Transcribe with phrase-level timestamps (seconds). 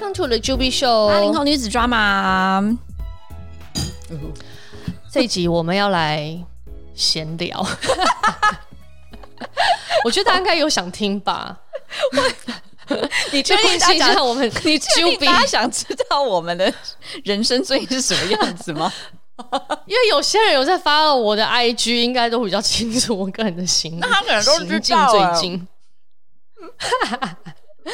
[0.00, 2.78] Welcome to the Juby Show，八零后女子 drama。
[5.10, 6.38] 这一集我们要来
[6.94, 7.66] 闲聊，
[10.04, 11.58] 我觉得大家应该有想听吧？
[13.32, 14.48] 你确定大家我们？
[14.62, 16.72] 你确定大家想知道我们的
[17.24, 18.92] 人生最近是什么样子吗？
[19.86, 25.66] 因为有些人有在发我的 IG，应该都比较清楚我个人的行，那他可能都知道最近。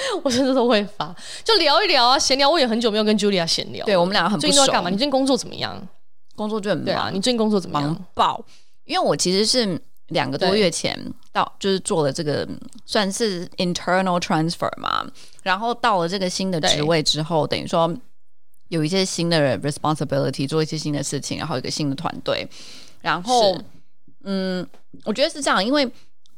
[0.23, 2.49] 我真的都会发，就聊一聊啊，闲聊。
[2.49, 4.49] 我也很久没有跟 Julia 闲聊，对我们两个很不熟。
[4.49, 4.91] 最近都在干嘛？
[4.91, 5.89] 你最近工作怎么样？
[6.37, 6.95] 工作就很忙。
[6.95, 7.91] 啊，你最近工作怎么样？
[7.91, 8.45] 忙爆！
[8.85, 10.99] 因为我其实是两个多月前
[11.33, 12.47] 到，就是做了这个
[12.85, 15.07] 算是 internal transfer 嘛，
[15.43, 17.95] 然后到了这个新的职位之后，等于说
[18.69, 22.47] 有一些新的 responsibility，做一些新的事情，然后有一个新的团队。
[23.01, 23.57] 然后，
[24.25, 24.67] 嗯，
[25.05, 25.91] 我觉得是这样，因为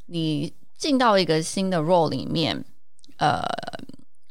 [0.07, 2.65] 你进到一个新的 role 里面。
[3.19, 3.43] 呃，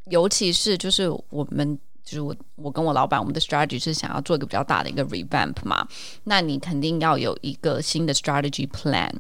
[0.06, 5.88] 尤其是就是我们就是我我跟我老板，我们的 strategy 是想要做一个比较大的一个 revamp 嘛，
[6.26, 9.12] 那你肯定要有一个新的 strategy plan。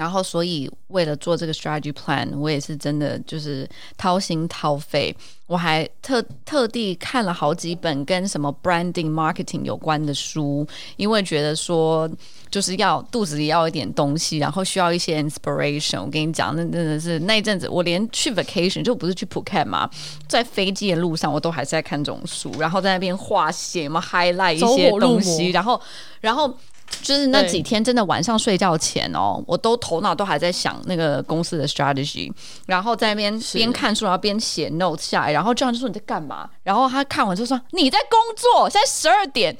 [0.00, 5.14] 然后，所以为了做这个 strategy plan，我也是真的就是掏心掏肺，
[5.46, 12.08] 我还特特地看了好几本跟什么 branding marketing 有关的书，因为觉得说
[12.50, 16.00] 就是要肚子里要一点东西，然后需要一些 inspiration。
[16.00, 19.90] 我跟你讲，那真的是那一阵子，我连去 vacation 就不是去 Phuket 嘛，
[20.26, 25.78] 在飞机的路上，我都还是在看这种书，然后在那边画写嘛 highlight 一些东西，然后
[26.22, 26.56] 然后。
[27.02, 32.30] 就是那几天，真的晚上睡觉前哦，我都头脑都还在想那个公司的 strategy，
[32.66, 36.48] 然后在那边边看书，然后边写 notes 下来，然后这样就说你在干嘛？
[36.62, 39.56] 然后他看完就说你在工作，现在十二点，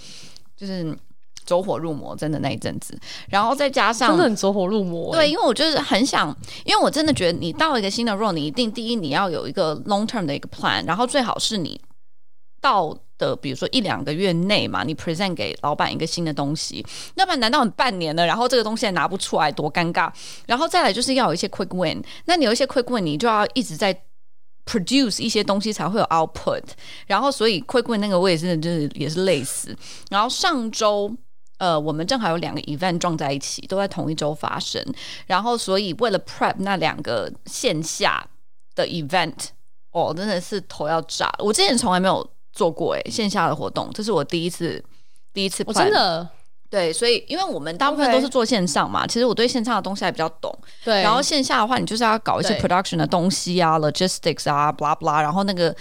[0.57, 0.97] 就是
[1.47, 2.99] 走火入魔，真的那一阵子。
[3.29, 11.81] 然后再加上真的很走火入魔，对，因为我就是很想，因为我真的觉得你到一个新的 role，你一定第一你要有一个 long term 的一个 plan，然后最好是你
[12.61, 12.97] 到。
[13.21, 16.83] 的，比如说一两个月内嘛，你 present 给老板一个新的东西，
[17.17, 20.11] 要不然难道你半年了，然后这个东西还拿不出来，多尴尬？
[20.47, 23.95] 然后再来就是要有一些 quick win，那你有一些 quick win，你就要一直在
[24.65, 26.63] produce 一些东西才会有 output，
[27.07, 29.77] 然后所以 quick win 那个我也是就是也是累死。
[30.09, 31.15] 然后上周
[31.59, 34.83] 呃，我们正好有两个 event 撞在一起，都在同一周发生，
[35.27, 38.27] 然后所以为了 prep 那两个线下
[38.75, 39.49] 的 event，
[39.91, 42.27] 哦，真的是头要炸了，我之前从来没有。
[42.53, 44.83] 做过哎、欸，线下的活动，这是我第一次，
[45.33, 45.63] 第一次。
[45.67, 46.29] 我真的
[46.69, 50.57] 对，所以因为我们大部分都是做线上嘛.其实我对线上的东西还比较懂。
[50.85, 55.75] 对，然后线下的话，你就是要搞一些 production 的东西啊，logistics 啊，blah blah，然后那个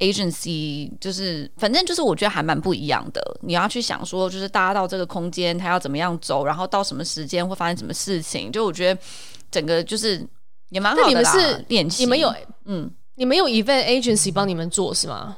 [0.00, 3.22] agency 就是，反正就是我觉得还蛮不一样的。
[3.42, 9.00] 你要去想说，就是大家到这个空间，他要怎么样走，然后到什么时间会发生什么事情，就我觉得
[9.48, 10.26] 整个就是
[10.70, 11.06] 也蛮好的。
[11.06, 12.34] 你们是练习，你们有
[12.64, 15.36] 嗯，你们有 event agency 帮你们做是吗？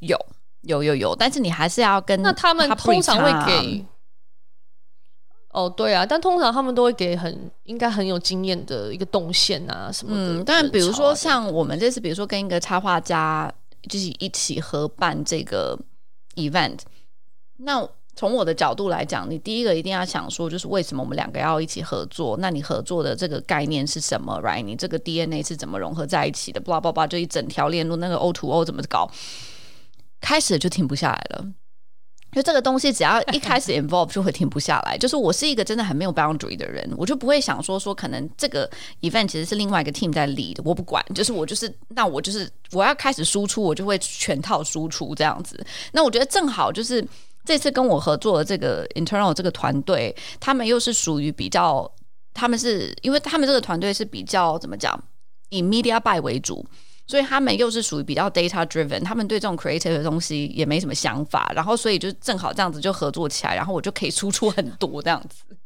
[0.00, 0.18] 有
[0.62, 3.84] 有有有，但是你还是要跟那他们通常会给
[5.50, 10.34] 哦，对啊，但通常他们都会给很应该很有经验的一个动线啊什么的。
[10.34, 13.50] 嗯，但比如说像我们这次，比如说跟一个插画家
[13.88, 15.78] 就是一起合办这个
[16.34, 16.80] event，
[17.56, 22.36] 那从我的角度来讲，你第一个一定要想说，就是为什么我们两个要一起合作？
[22.38, 24.62] 那你合作的这个概念是什么？Right？
[24.62, 29.10] 你这个 DNA 是怎么融合在一起的？blah blah blah，就一整条链路，那个 O to O 怎么搞？
[30.26, 31.46] 开始就停不下来了，
[32.32, 34.98] 就这个东西只要一开始 involve 就会停不下来。
[34.98, 38.68] 就是我是一个真的很没有 boundary 的人，我就不会想说说可能这个
[39.02, 45.64] event 其实是另外一个 team 在 lead，我不管，就是我就是那我就是我要开始输出，我就会全套输出这样子。
[45.92, 47.06] 那我觉得正好就是
[47.44, 51.88] 这次跟我合作的这个 internal 这个团队，他们又是属于比较，
[52.34, 55.00] 他们是因为他们这个团队是比较怎么讲，
[55.50, 56.66] 以 media buy 为主。
[57.06, 65.56] 所以他们又是属于比较 data driven，他们对这种 creative 的东西也没什么想法，然后所以就正好这样子就合作起来，然后我就可以输出很多这样子。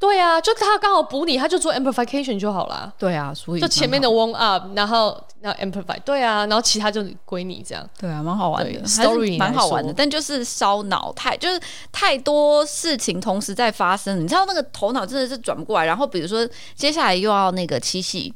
[0.00, 2.92] 对啊，就他刚好补你，他就做 amplification 就好了。
[2.96, 7.84] 对啊，所以就前面的 warm up，然后然后 amplify，对啊，然后其他就归你这样。
[7.98, 11.60] 对啊，蛮好玩的，story 蛮好玩的，但就是烧脑太，就是
[11.90, 15.84] 太多事情同时在发生，你知道那个头脑真的是转不过来。
[15.84, 18.32] 然后比如说接下来又要那个七夕。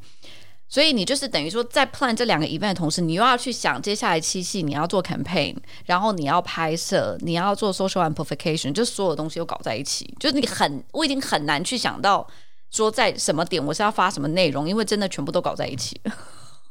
[0.72, 5.54] 所以你就是等于说，在 plan 这两个 event 的同时，你又要去想接下来七夕你要做 campaign，
[5.84, 10.16] 然后你要拍摄，你要做 social amplification，就所有东西都搞在一起。
[10.18, 12.26] 就是你很，我已经很难去想到
[12.70, 16.00] 说在什么点我是要发什么内容，因为真的全部都搞在一起。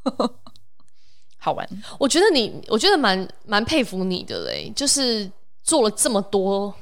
[1.38, 1.70] 好玩，
[2.00, 5.32] 我觉得你，我觉得蛮蛮佩服你的嘞，就是
[5.62, 6.74] 做了这么多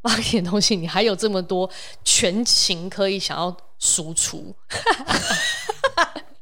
[0.00, 1.68] 挖钱东西，你还有这么多
[2.02, 4.56] 全情可以想要输出。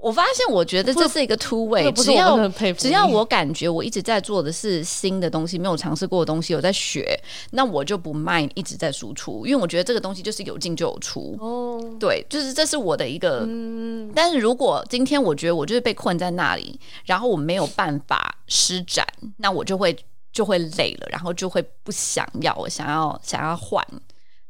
[0.00, 7.18] 我发现，我觉得这是一个 two way，只要只要我感觉我一直在做的是新的东西，没有尝试过的东西，我在学，
[7.50, 11.36] 那我就不 mind 一直在输出，因为我觉得这个东西就是有进就有出。
[11.40, 13.44] 哦，对，就是这是我的一个。
[13.46, 19.06] 嗯，但是如果今天我觉得我就是被困在那里，然后我没有办法施展，
[19.36, 19.96] 那我就会
[20.32, 23.84] 就会累了，然后就会不想要，我想要想要换，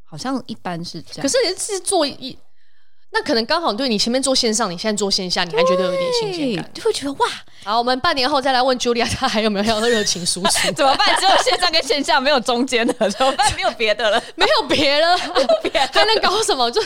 [0.03, 1.21] 好像一般是这样。
[1.21, 2.37] 可是你是做一。
[3.13, 7.27] 那可能刚好对你前面做线上，你现在做线下，你还觉得有一点新鲜感，就会觉得哇！
[7.63, 10.49] 好，我们半年后再来问 Julia，她还有没有要热情输出？
[10.73, 11.15] 怎么办？
[11.19, 13.53] 只有线上跟线下，没有中间的， 怎么办？
[13.55, 15.17] 没有别的了，没有别的了，
[15.91, 16.71] 还能搞什么？
[16.71, 16.81] 就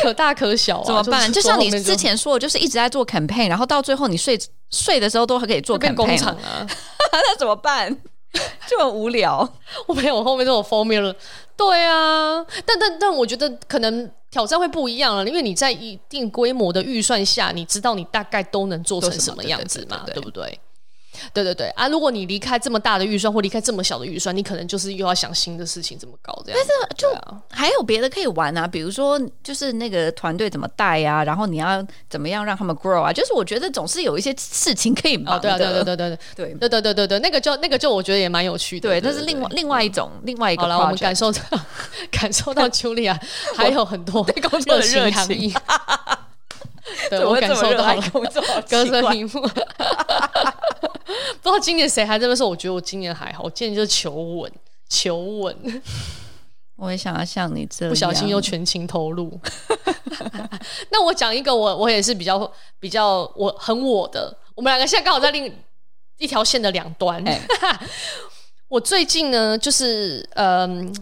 [0.00, 1.30] 可大可小啊，怎么办？
[1.30, 4.38] 就像你之前说的，就是一直在做 campaign，然后到最后你睡
[4.70, 6.66] 睡的时候都还可以做 campaign 工厂啊，
[7.12, 7.94] 那怎么办？
[8.66, 9.46] 就很无聊。
[9.86, 11.14] 我没有，我后面都有 formula。
[11.56, 14.10] 对啊，但但但我觉得可能。
[14.34, 20.58] 挑战会不一样了，因为你在一定规模的预算下，你知道你大概都能做成什么样子嘛，对不对？
[21.32, 21.88] 对对对啊！
[21.88, 26.60] 如果你离开这么大的预算，或离开这么小的预算，你可能就是又要想新的事情怎么搞这样。
[26.60, 27.08] 但是就
[27.50, 33.12] 还有别的可以玩啊，比如说就是那个团队怎么带啊，然后你要怎么样让他们 grow 啊？
[33.12, 35.56] 就是我觉得总是有一些事情可以忙的。
[35.56, 38.88] 对对对对对对对对对对对对，那个就那个就我觉得也蛮有趣的。
[38.88, 40.62] 对，那是另外另外一种另外一个。
[40.64, 41.40] 好了，我们感受到
[42.10, 43.20] 感受到茱莉亚
[43.54, 45.52] 还有很多对工作的热情。
[47.10, 49.40] 对我感受到工作 歌声屏幕。
[51.40, 52.48] 不知道今年谁还在那说？
[52.48, 54.52] 我觉得我今年还好，我今年就是求稳，
[54.88, 55.82] 求稳。
[56.76, 59.38] 我也想要像你这样，不小心又全情投入。
[60.90, 62.50] 那我讲一个我，我我也是比较
[62.80, 64.36] 比较我很我的。
[64.54, 65.52] 我们两个现在刚好在另
[66.18, 67.22] 一条线的两端。
[67.24, 67.40] 欸、
[68.68, 70.92] 我最近呢，就是嗯，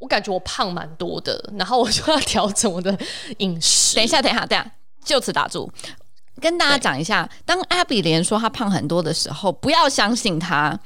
[0.00, 2.96] 我感觉我胖蛮多的，然后我就要调整我的
[3.38, 3.94] 饮食。
[3.94, 4.72] 等一下，等一下，等一下，
[5.04, 5.70] 就此打住。
[6.40, 10.78] 跟大家讲一下，当 Abby 连说她胖很多的时候，不要相信她，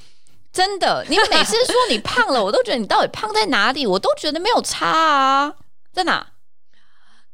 [0.53, 1.05] 真的。
[1.09, 3.87] 你每次说你胖了， 我都觉得你到底胖在哪里？
[3.87, 5.55] 我都觉得没有差啊，
[5.93, 6.27] 在哪？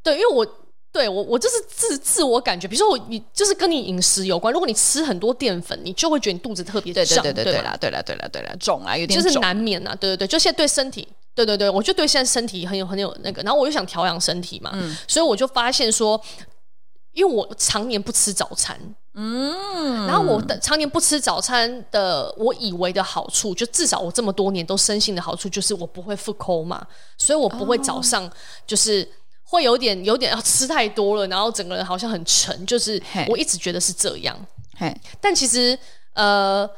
[0.03, 0.47] 对，因为我
[0.93, 16.21] 对我我就是自自我感觉，比如说我你就是跟你饮食有关，如果你吃很多淀粉，你就会觉得你肚子特别胀，对对对对啦，对啦对啦对啦，肿啊有点就是难免啊，对对对，就现在对身体，对对对，我就对现在身体很有很有那个，然后我又想调养身体嘛，嗯，所以我就发现说。
[17.13, 18.79] 因为我常年不吃早餐，
[19.15, 26.87] 嗯，然后我的常年不吃早餐的，我以为的好处，就至少我这么多年都深信的好处，就是我不会复抠嘛，
[27.19, 28.31] 所以我不会早上
[28.65, 29.07] 就是
[29.43, 34.47] 会有点有点要吃太多了，然后整个人好像很沉，就是我一直觉得是这样，
[34.79, 35.77] 嘿，但其实
[36.15, 36.71] 呃。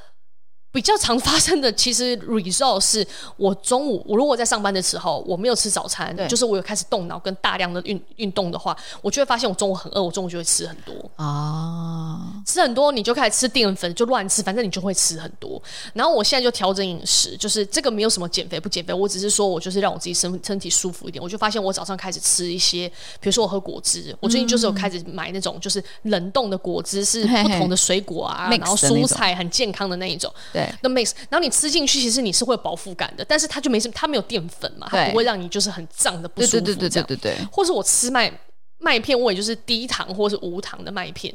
[0.72, 15.62] 比较常发生的，其实 result 是我中午我如果在上班的时候，我没有吃早餐，就是我有开始动脑跟大量的运运动的话，我就会发现我中午很饿，我中午就会吃很多啊，吃很多你就开始吃淀粉，就乱吃，反正你就会吃很多。
[15.92, 21.22] 然后我现在就调整饮食，就是这个没有什么减肥不减肥，我只是说我就是让我自己身身体舒服一点。
[21.22, 22.88] 我就发现我早上开始吃一些，
[23.20, 30.32] 比如说我喝果汁，我最近就是有开始买那种就是冷冻的果汁，是不同的水果啊， 然后蔬菜很健康的那一种。
[30.82, 36.52] 那 mix，然后你吃进去，其实你是会有饱腹感的，但是它就没什么，它没有淀粉嘛，它不会让你就是很胀的不舒服。
[36.52, 38.32] 对对对对对对，或是我吃麦
[38.78, 41.32] 麦片，我也就是低糖或是无糖的麦片，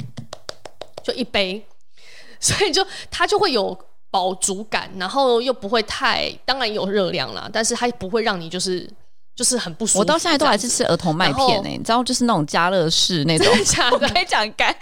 [1.04, 1.66] 就一杯，
[2.40, 3.78] 所以就它就会有
[4.12, 8.90] 饱足感，然后又不会太，当然有热量啦，但是它不会让你就是
[9.36, 10.00] 就是很不舒服。
[10.00, 14.70] 我到现在都还是吃儿童麦片呢、欸，你知道，就是那种加乐式那种，假的 我可以讲干。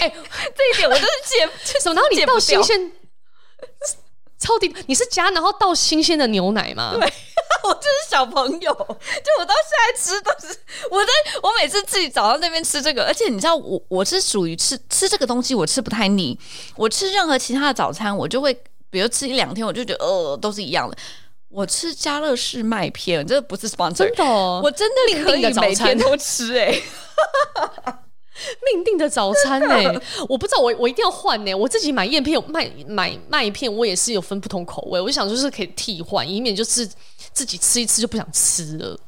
[0.00, 0.14] 哎、欸，
[0.56, 1.94] 这一点我真是解，什么？
[1.94, 2.92] 然后你到新鲜。
[4.40, 6.92] 超低，你是加然后倒新鲜的牛奶吗？
[6.94, 7.00] 对，
[7.62, 10.58] 我就是小朋友，就我到现在吃都是
[10.90, 16.38] 我在我每次自己早上那边吃这个，而且你知道我我是属于吃吃这个东西我吃不太腻，
[16.74, 18.52] 我吃任何其他的早餐我就会，
[18.88, 20.96] 比如吃一两天我就觉得呃都是一样的。
[21.50, 26.82] 我吃家乐氏麦片，这不是 sponsor，真的、哦，我真的可以每天都吃哎、欸。
[28.72, 35.00] 命定的早餐呢、我不知道，我我一定要换呢、我自己买燕片有麦买麦片，我也是有分不同口味。
[35.00, 36.88] 我就想就是可以替换，以免就是
[37.32, 38.98] 自己吃一吃就不想吃了。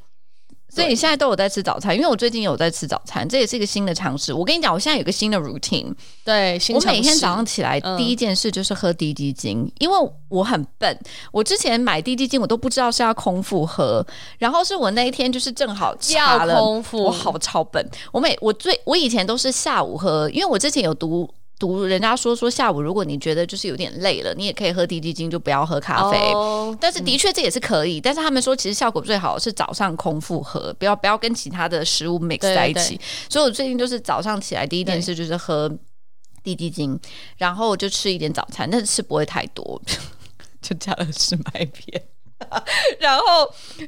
[0.74, 4.32] 所以你现在都有在吃早餐，因为我最近有在吃早餐，这也是一个新的尝试。
[4.32, 10.98] 我跟你讲，我现在有个新的 routine，对，我每天早上起来第一件事就是喝滴鸡精，嗯、因为我很笨，
[11.30, 14.02] 我之前买滴鸡精我都不知道是要空腹喝，
[14.38, 21.28] 然后是我那一天就是正好查了，空腹，我好超笨，我每我最我以前都是下午喝，因为我之前有读。
[21.62, 26.18] 读人家说说下午，如果你觉得就是有点累了，你也可以喝滴滴精，就不要喝咖啡。
[26.32, 33.00] Oh, 但是的确这也是可以，嗯、但是他们说其实效果最好是早上空腹喝，不要不要跟其他的食物 mix 在一起。
[33.28, 35.70] 所以我最近就是早上起来第一件事就是喝
[36.42, 36.98] 滴滴精，
[37.36, 39.80] 然后就吃一点早餐，但是吃不会太多，
[40.60, 42.02] 就加了士麦片。
[42.98, 43.24] 然后，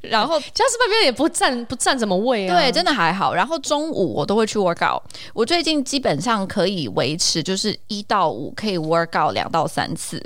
[0.02, 2.54] 然后加士麦片也不占不占什么位啊。
[2.54, 3.34] 对，真的还好。
[3.34, 5.02] 然后中午我都会去 work out。
[5.32, 10.22] 我最近基本上可以维持，就是一到五可以 work out 两到三次。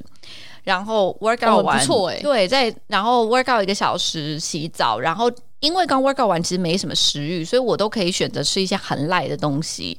[0.64, 2.20] 然后 work out 完，哦、不错哎。
[2.20, 5.00] 对，在然后 work out 一个小时，洗澡。
[5.00, 5.30] 然后
[5.60, 9.96] 因为刚 work out 完，其实没什么食欲，所以我都可以选择吃一些很 light 的东西。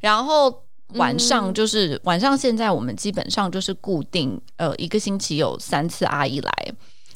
[0.00, 0.52] 然后
[0.94, 6.52] 晚上就是、嗯、晚上，现在我们基本上就是固定呃一个星期有三次阿姨来。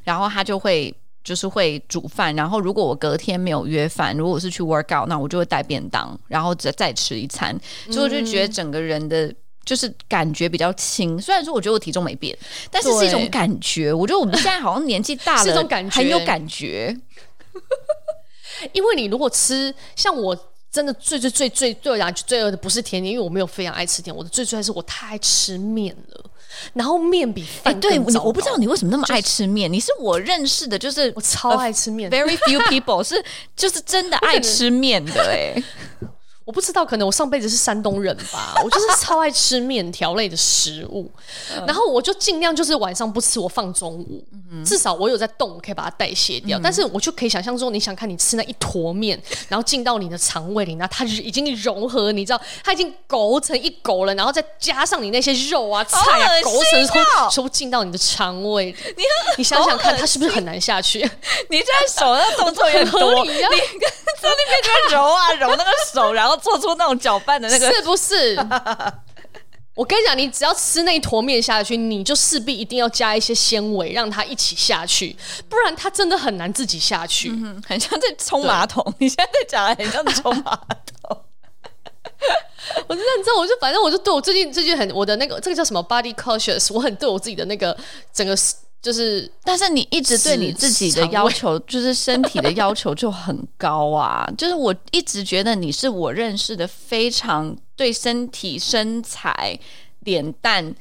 [0.05, 0.95] 然后他就会
[1.25, 7.59] 就是会煮饭，然后如果我隔天没有约饭，如果我是去 work out，那我就会带便当，然后再再吃一餐，
[7.91, 9.33] 所以我就觉得整个人的
[9.65, 11.21] 就是感觉比较轻。
[11.21, 12.37] 虽然说我觉得我体重没变，
[12.71, 13.93] 但是是一种感觉。
[13.93, 16.97] 我觉得我们现在好像年纪大了， 是种感觉很有感觉。
[18.73, 20.37] 因为你如果吃像我。
[20.73, 24.17] 真的最最最最对我来讲最恶的不是甜点，因为我没有非常爱吃甜。
[24.17, 26.25] 我的最最爱是我太爱吃面了，
[26.75, 29.71] 然后面比饭对，我不知道你为什么那么爱吃面。
[29.71, 33.23] 就是、你是我认识的，就是我超爱吃面，very few people 是
[33.57, 35.65] 就是真的爱吃面的哎、欸。
[36.45, 41.11] 我不知道，可能我上辈子是山东人吧， 我就是超爱吃面条类的食物，
[41.67, 44.25] 然后我就尽量就是晚上不吃，我放中午，
[44.65, 46.59] 至少我有在动，可以把它代谢掉。
[46.63, 56.87] 但是我就可以想象说，你想看你吃那一坨面，然后进到你的肠胃里，那它就已经融合，你知道，它已经勾成一勾了，然后再加上你那些肉啊、菜啊，勾成
[57.31, 58.75] 全部进到你的肠胃。
[58.97, 59.03] 你
[59.39, 60.99] 你想想看，它是不是很难下去？
[61.51, 63.31] 你现在手那动作也多， 你
[64.23, 66.33] 跟在那边就揉啊揉那个手，然后。
[66.43, 68.37] 做出那种搅拌的那个，是不是？
[69.75, 75.17] 我跟你讲，你只要吃那一坨面下去，你就势必一定要加一些纤维，让它一起下去，
[75.49, 78.83] 不然它真的很难自己下去，嗯、很像在冲马桶。
[78.99, 80.57] 你现在在讲的很像在冲马
[81.01, 81.25] 桶。
[82.89, 87.77] 我真的，你知道，我就反正我就对我最近最近很我的那个这个叫什么 body cautious，我很对我自己的那个
[88.13, 88.35] 整个。
[88.83, 94.29] 就是，但是你一直对你自己的要求，就是身体的要求就很高啊。
[94.37, 99.57] 就是我一直觉得你是我认识的非常对身体、身材、
[100.01, 100.75] 脸蛋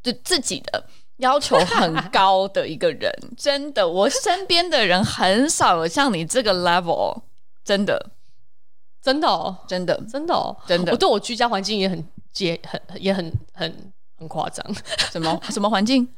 [0.00, 3.12] 对自己的要求很高的一个人。
[3.36, 7.22] 真的，我身边的人很少有像你这个 level。
[7.64, 8.10] 真的，
[9.02, 10.92] 真的哦，真的，真的哦，真的。
[10.92, 14.64] 我对我居家环境也很接，很也很很很夸张。
[15.10, 16.08] 什么什么环境？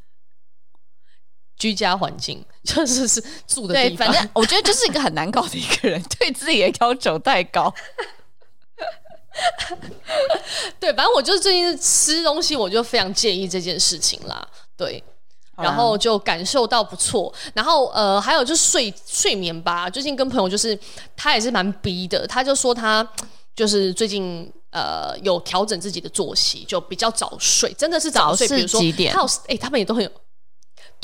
[1.57, 7.73] 居家环境 就是是住的地方，对，反正我觉得就是一个很难搞的一个人， 对自己的要求太高。
[10.79, 14.47] 对，反正我就是最近吃东西，我就非常介意这件事情啦。
[14.77, 15.03] 对，
[15.57, 17.35] 然后就感受到不错。
[17.53, 19.91] 然后呃，还有就是睡睡眠吧。
[19.91, 20.79] 最近跟朋友就是
[21.17, 23.05] 他也是蛮逼的，他就说他
[23.57, 28.47] 就是最近呃有调整自己的作息，就比较早睡，真的是早睡。
[28.47, 29.13] 早是几点？
[29.13, 30.11] 他有哎、欸，他们也都很有。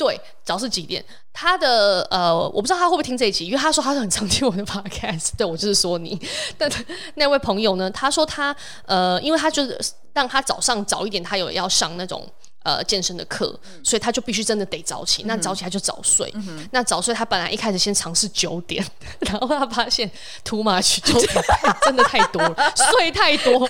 [0.01, 1.03] 对，早是几点？
[1.31, 5.29] 他的呃，我不知道他会不会听这一集，因为他说他是很常听我的 podcast。
[5.37, 6.19] 对，我就是说你，
[6.57, 6.67] 但
[7.13, 7.87] 那位朋友呢？
[7.91, 8.55] 他说他
[8.87, 9.79] 呃，因为他就是
[10.13, 12.27] 让他早上早一点，他有要上那种。
[12.63, 15.23] 呃，健身的课，所以他就必须真的得早起。
[15.23, 16.31] 那早起他就早睡。
[16.71, 18.85] 那早睡他本来一开始先尝试九点，
[19.21, 20.09] 然后他发现
[20.43, 21.43] too much 九点
[21.83, 23.67] 真的太多了，睡太多，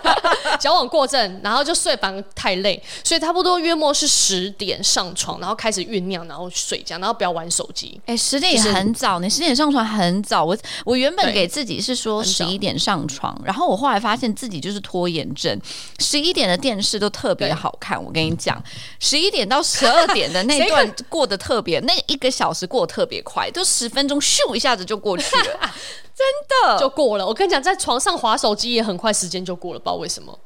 [0.60, 7.98] 矫枉过正，然后就睡反而太累，所以差不多约莫是十点上床，然后开始酝酿，然后睡觉，然后不要玩手机。
[8.04, 10.44] 哎，十点也很早，你十点上床很早。
[10.44, 15.58] 我我原本给自己是说十一点上床，然后我后来发现自己就是拖延症，
[16.00, 17.96] 十一点的电视都特别好看。
[18.04, 18.25] 我跟你。
[18.26, 18.62] 跟你讲，
[18.98, 25.74] 十一点到十二点的那段过得特别，那一个小时过得特别快，都十分钟咻一下子就过去了，
[26.14, 26.26] 真
[26.64, 27.26] 的就过了。
[27.26, 30.38] 我跟你讲，在床上划手机也很快，时间就过了，不知道为什么。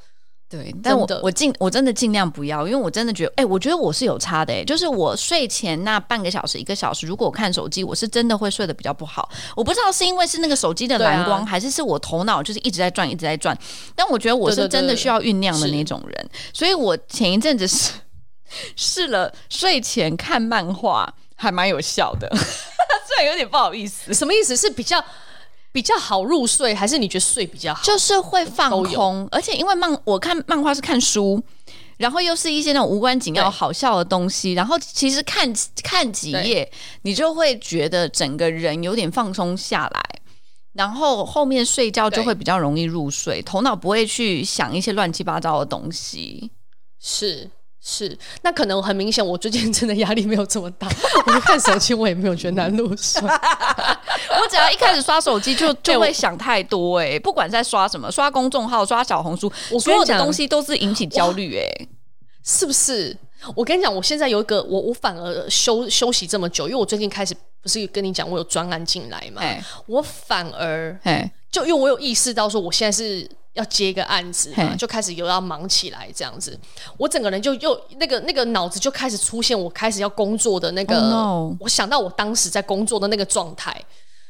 [0.50, 9.30] 对，但我我尽我真的尽量不要，因为我真的觉得，哎、欸，我觉得我是有差的、欸，哎，就是我睡前那半个小时、一个小时，如果我看手机，我是真的会睡得比较不好。
[9.54, 13.57] 我不知道是因为是那个手机的蓝光，啊、还是是我头脑就是一直在转、一直在转。
[13.95, 17.92] 但我觉得我是真的需要酝酿的那种人，所以我前一阵子是
[18.75, 22.28] 试了睡前看漫画，还蛮有效的，
[23.07, 24.12] 虽然有点不好意思。
[24.12, 24.57] 什么意思？
[24.57, 25.00] 是比较。
[25.73, 27.83] 比较好入睡，还是你觉得睡比较好？
[27.83, 31.43] 就是会放空，而且因为漫我看漫画是看书，
[31.97, 36.71] 然后又是一些那种无关紧要、好笑的东西，然后其实看看几页，
[37.03, 40.03] 你就会觉得整个人有点放松下来。
[40.73, 46.50] 然后后面睡觉就会比较容易入睡，头脑不会去想一些乱七八糟的东西。
[47.00, 47.50] 是
[47.83, 50.87] 是，那可能很明显，我最近真的压力没有这么大，
[51.27, 53.23] 我看手机我也没有觉得难入睡。
[53.27, 61.89] 我只要一开始刷手机就 就会想太多哎、欸，不管在刷什么，刷公众号、刷小红书，我所有的东西都是引起焦虑哎、欸，
[62.45, 63.17] 是不是？
[63.55, 69.41] 我跟你讲，我现在有一个，我我反而休休息这么久，因为我最近开始不是跟你讲我有专案进来嘛，
[69.87, 70.95] 我反而
[71.51, 73.27] 就因为我有意识到说我现在是
[73.61, 76.59] 要接一个案子嘛，就开始又要忙起来这样子，
[76.97, 83.81] 我整个人就又那个那个脑子就开始出现我开始要工作的那个，我想到我当时在工作的那个状态。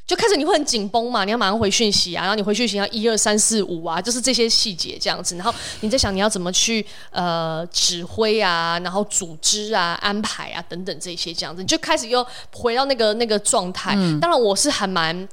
[0.06, 5.36] 就开始你会很紧绷嘛，你要马上回讯息啊，然后你回讯息要一二三四五啊，就是这些细节这样子。
[5.36, 13.94] 然后你在想你要怎么去呃指挥啊，然后组织啊、安排啊等等这些这样子，你就开始又回到那个那个状态。
[13.96, 15.28] 嗯、当然我是还蛮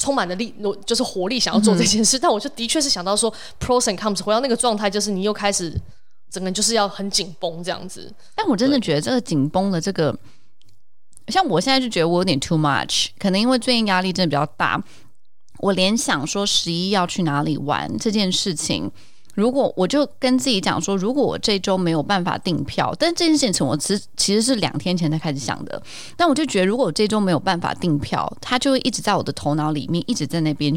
[0.00, 0.52] 充满了力，
[0.86, 2.16] 就是活力想要做这件事。
[2.16, 3.30] 嗯、但我就的确是想到说
[3.60, 5.78] pros and cons，回到那个状态，就是你又开始
[6.30, 8.10] 整个就是要很紧绷这样子。
[8.34, 10.18] 但我真的觉得这个紧绷的这个。
[11.28, 14.82] 像我现在就觉得我有点 too much，可能因为最近压力真的比较大，
[15.58, 18.90] 我联想说十一要去哪里玩这件事情，
[19.40, 25.82] 如果我就跟自己讲说，如果我这周没有办法订票，但这件事情我其实其实是两天前才开始想的，
[26.16, 30.74] 但我就觉得如果我这周没有办法订票，它就会一直在我的头脑里面一直在那边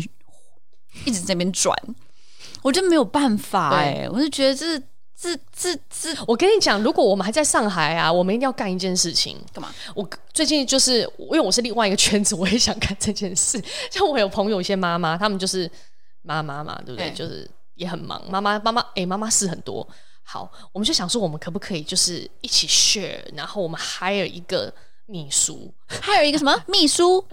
[1.05, 1.77] 一直在那边转，
[2.62, 4.82] 我就没有办法哎、欸，我就觉得这是。
[5.15, 9.38] 这这这，我跟你讲，如果我们还在上海啊，我们一定要干一件事情。
[9.53, 9.74] 干嘛？
[9.96, 13.63] 我最近就是因为我是另外一个圈子，我也想干这件事。
[13.89, 15.70] 像我有朋友，一些妈妈，他们就是
[16.24, 17.08] 妈妈嘛，对不对？
[17.08, 18.22] 欸、就是也很忙。
[18.30, 19.88] 妈妈妈妈，哎，妈妈事很多。
[20.24, 24.74] 好，我们就想说，我们可不可以就是一起 share，然后我们 hire 一个
[25.06, 27.25] 秘书，hire 一个什么 秘书？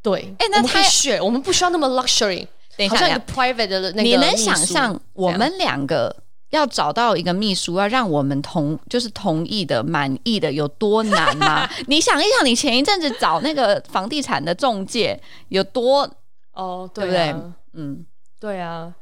[0.00, 2.46] 对，哎、欸，那他 share，我们不需要那么 luxury。
[2.76, 6.14] 等一下，好像一个 private 的那个，你能想象我们两个
[6.50, 11.68] 要找到一个秘书，要让我们同就是同意的、满意的有多难吗？
[11.88, 16.08] 你想一想，你前一阵子找那个房地产的中介有多
[16.52, 17.34] 哦，对不对？
[17.72, 18.04] 嗯，
[18.44, 18.92] 对啊，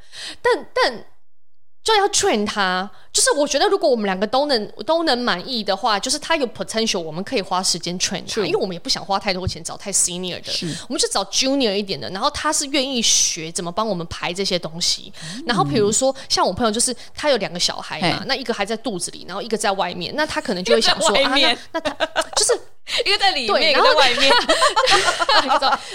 [0.41, 1.05] 但但。
[1.85, 15.13] 就要 train 他，就是我觉得如果我们两个都能都能满意的话，就是他有 potential，我们可以花时间 train 他，因为我们也不想花太多钱找太 senior 的，我们就找 junior 一点的，然后他是愿意学怎么帮我们排这些东西。
[15.45, 21.93] 然后比如说像我朋友，就是他有两个小孩嘛，那一个还在肚子里，然后一个在外面，那他可能就会想说啊，那那他
[22.37, 22.57] 就是。
[23.07, 24.33] 一个在里面，一个在外面。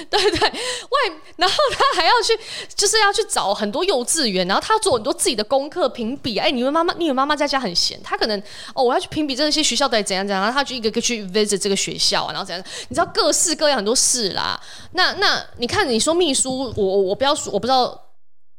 [0.10, 2.38] 对 对对，外，然后他还要去，
[2.76, 6.38] 就是要去找很多幼稚园，然后他要做很多自己的功课评比。
[6.38, 8.42] 哎，你们妈妈，你们妈妈在家很闲，他可能
[8.74, 14.60] 哦，我要去评比这些学校到底怎样怎样，然后他就一个个去 visit 这个学校啊，然后怎样，你知道各式各样很多事啦。
[14.94, 17.84] 那那你看，你说秘书，我我我不要说，我不知道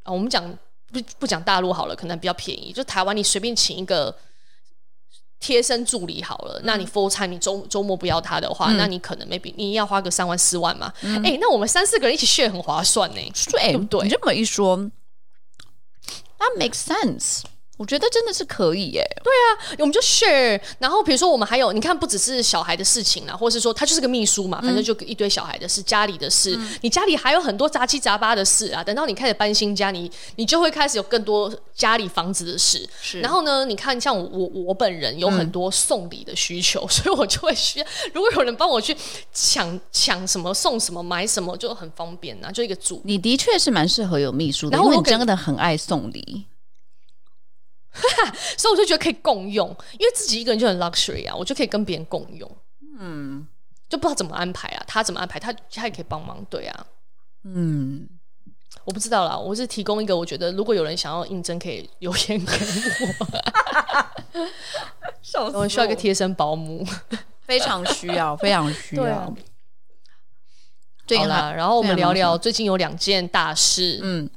[0.02, 0.44] 啊，我们讲
[0.92, 4.14] 不不讲大陆好了，可能比较便宜，就台湾，你随便请一个。
[5.40, 10.92] 贴身助理好了，那你 full time 你周周末不要他的话，嗯、那你可能 maybe 你要花个三万四万嘛？
[11.24, 14.02] 哎、那我们三四个人一起 share 很划算呢、欸，对不对？
[14.04, 14.78] 你这么一说
[16.38, 17.42] ，，that makes sense。
[17.78, 20.60] 我觉得真的是可以耶，对啊，我们就 share。
[20.80, 28.82] 然后比如说我们还有，你看不只是小孩的事情啦，或者是说他就是个秘书嘛，反正就一堆小孩的事、家里的事，嗯、你家里还有很多杂七杂八的事啊。
[28.82, 32.84] 等到你开始搬新家，你你就会开始有更多家里房子的事。
[33.00, 38.96] 是，然后呢，你看像我我我本人有很多送礼的需求，嗯、 所以我就会需要，如果有人帮我去
[39.32, 43.00] 抢抢什么送什么买什么，就很方便啊，就一个组。
[43.04, 46.44] 你的确是蛮适合有秘书的，然后我真的很爱送礼。
[48.56, 52.50] 所以我就觉得可以共用，因为自己一个人就很 luxury 啊，我就可以跟别人共用。
[52.98, 53.46] 嗯，
[53.88, 56.86] 就不知道怎么安排啊，他怎么安排，他他也可以帮忙，对啊。
[57.44, 58.08] 嗯，
[58.84, 62.52] 我不知道啦，我是提供一个，我觉得如果有人想要应征，可以留言给
[65.38, 65.60] 我。
[65.60, 66.84] 我需要一个贴身保姆，
[67.42, 69.32] 非常需要，非常需要。
[71.06, 74.00] 对啦，然后我们聊聊最近有两件大事。
[74.02, 74.28] 嗯。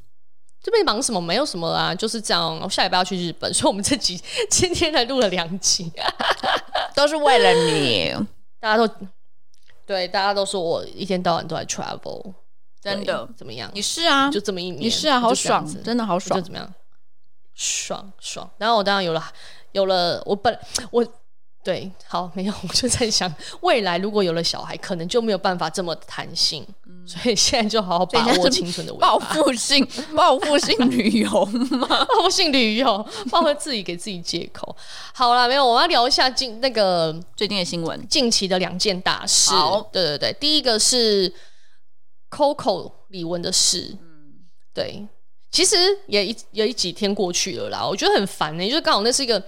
[0.62, 1.20] 这边忙什么？
[1.20, 2.60] 没有什么啊，就是这样。
[2.62, 5.92] 我下礼拜要去日本，所以我们这集 今天才录了两集，
[6.96, 8.14] 都是为了你。
[8.60, 8.96] 大家都
[9.86, 12.34] 对，大家都说我一天到晚都在 travel，
[12.80, 13.72] 真的怎么样？
[13.74, 16.74] 你是啊，就这么一年，你是啊，好爽，真的好爽，就怎么样？
[17.56, 18.50] 爽爽。
[18.58, 19.24] 然后我当然有了，
[19.72, 20.58] 有了，我本
[20.92, 21.06] 我。
[21.64, 29.10] 对，好，没有， 我就在想，未来如果有了小孩，可能就没有办法这么弹性，嗯、所以现在就好好把握青春的尾巴。
[29.10, 34.76] 报复性，报复性旅游嘛， 报复性旅游，报复自己给自己借口。
[35.14, 39.52] 好了，没有，我要聊一下近那个最近的新闻，近期的两件大事。
[39.52, 41.32] 好，对对对，第一个是
[42.32, 45.08] Coco 李玟的事，嗯，对，
[45.52, 45.76] 其实
[46.08, 49.44] 也一也一几天过去了啦，我觉得很烦呢、欸，就是刚好那是一个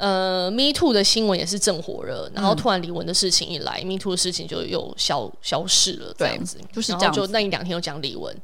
[0.00, 8.34] 呃 Me Too 的新闻也是正火热，然后突然李玟的事情一来、嗯、，Me Too 的事情就又消消失了，这样子，就是这样，就那一两天又讲李玟。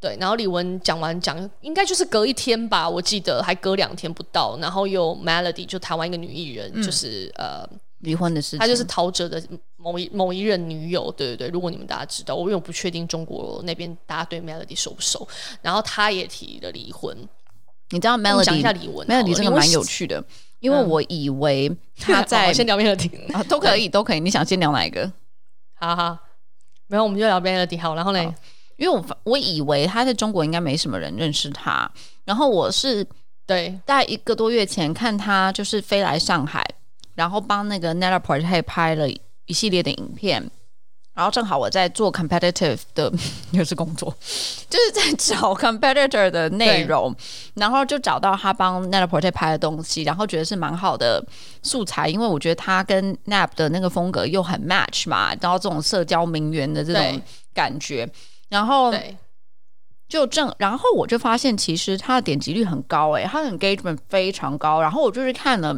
[0.00, 9.42] 对，然后李玟讲完讲，应该就是隔一天吧，我记得还隔两天不到，然后又 Melody 就台湾一个女艺人，嗯、就是呃离婚的事情，她就是陶喆的
[9.76, 11.48] 某一某一任女友，对对对。
[11.48, 15.26] 如果你们大家知道，我因为我不确定中国那边大家对 Melody 熟不熟，
[15.62, 17.16] 然后她也提了离婚。
[17.90, 20.22] 你知道 Melody 讲一下李玟，Melody 这个蛮有趣的，
[20.60, 25.10] 因为我以为他在、 嗯、先聊 Melody 啊，都可以都可以，你想先聊哪一个？
[25.74, 26.18] 好好，
[26.88, 28.34] 没有我们就聊 Melody 好，然后呢？
[28.76, 31.90] 因为我我以为他在中国应该没什么人认识他，
[32.24, 33.04] 然后我是
[33.44, 36.64] 对，大概一个多月前看他就是飞来上海，
[37.16, 40.48] 然后帮那个 Net-a-Porter 拍了一系列的影片，
[41.18, 43.12] 然后正好我在做 competitive 的
[43.50, 44.08] 又是工作，
[44.70, 47.12] 就是在找 competitor 的内容，
[47.54, 51.20] 然后就找到他帮 Net-a-Porter 拍的东西，然后觉得是蛮好的
[51.64, 57.20] 素材，因为我觉得他跟 Nap 的那个风格又很 match 嘛，然后这种社交名媛的这种
[57.52, 58.08] 感觉。
[58.48, 58.92] 然后，
[60.08, 64.80] 就正，然后我就发现，其实他的点击率很高，诶，他的 engagement 非常高。
[64.80, 65.76] 然后我就是看了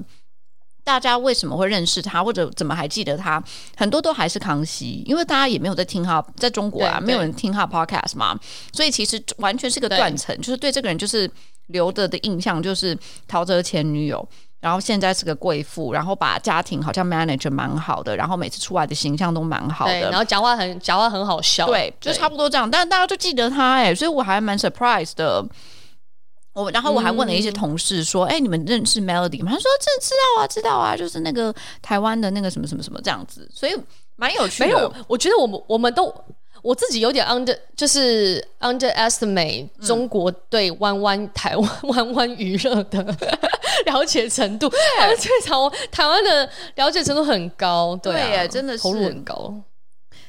[0.83, 3.43] 大家为什么会认识他，或者怎么还记得他，
[3.77, 8.39] 很多都还是康熙，因为大家也没有在听他，在中国啊，没有人听他 podcast 嘛，
[8.73, 11.31] 所以其实完全是个断层，就是对这个人就是
[11.67, 12.97] 留着的印象就是
[13.29, 14.27] 陶喆前女友。
[14.61, 22.71] 然后现在是个贵妇，然后把家庭好像 manage 蛮好的，然后每次出来的形象都蛮好的，然后讲话很讲话很好笑，对，就差不多这样。
[22.71, 25.43] 但是大家就记得他哎，所以我还蛮 surprised 的。
[26.53, 33.75] 我然后我还问了一些同事说：“哎、嗯，你们认识 Melody 吗？”他说：“这知道啊，知道啊，就是那个台湾的那个什么什么什么这样子。”所以
[34.17, 34.67] 蛮有趣的。
[34.67, 36.13] 没有，我觉得我们我们都。
[36.63, 43.03] 我自己有点 under，就是 underestimate 中国对弯弯台湾弯弯娱乐的
[43.87, 45.55] 了解程度，而且台
[45.91, 49.55] 台湾的了解程度很高，对啊，对真的是投入很高。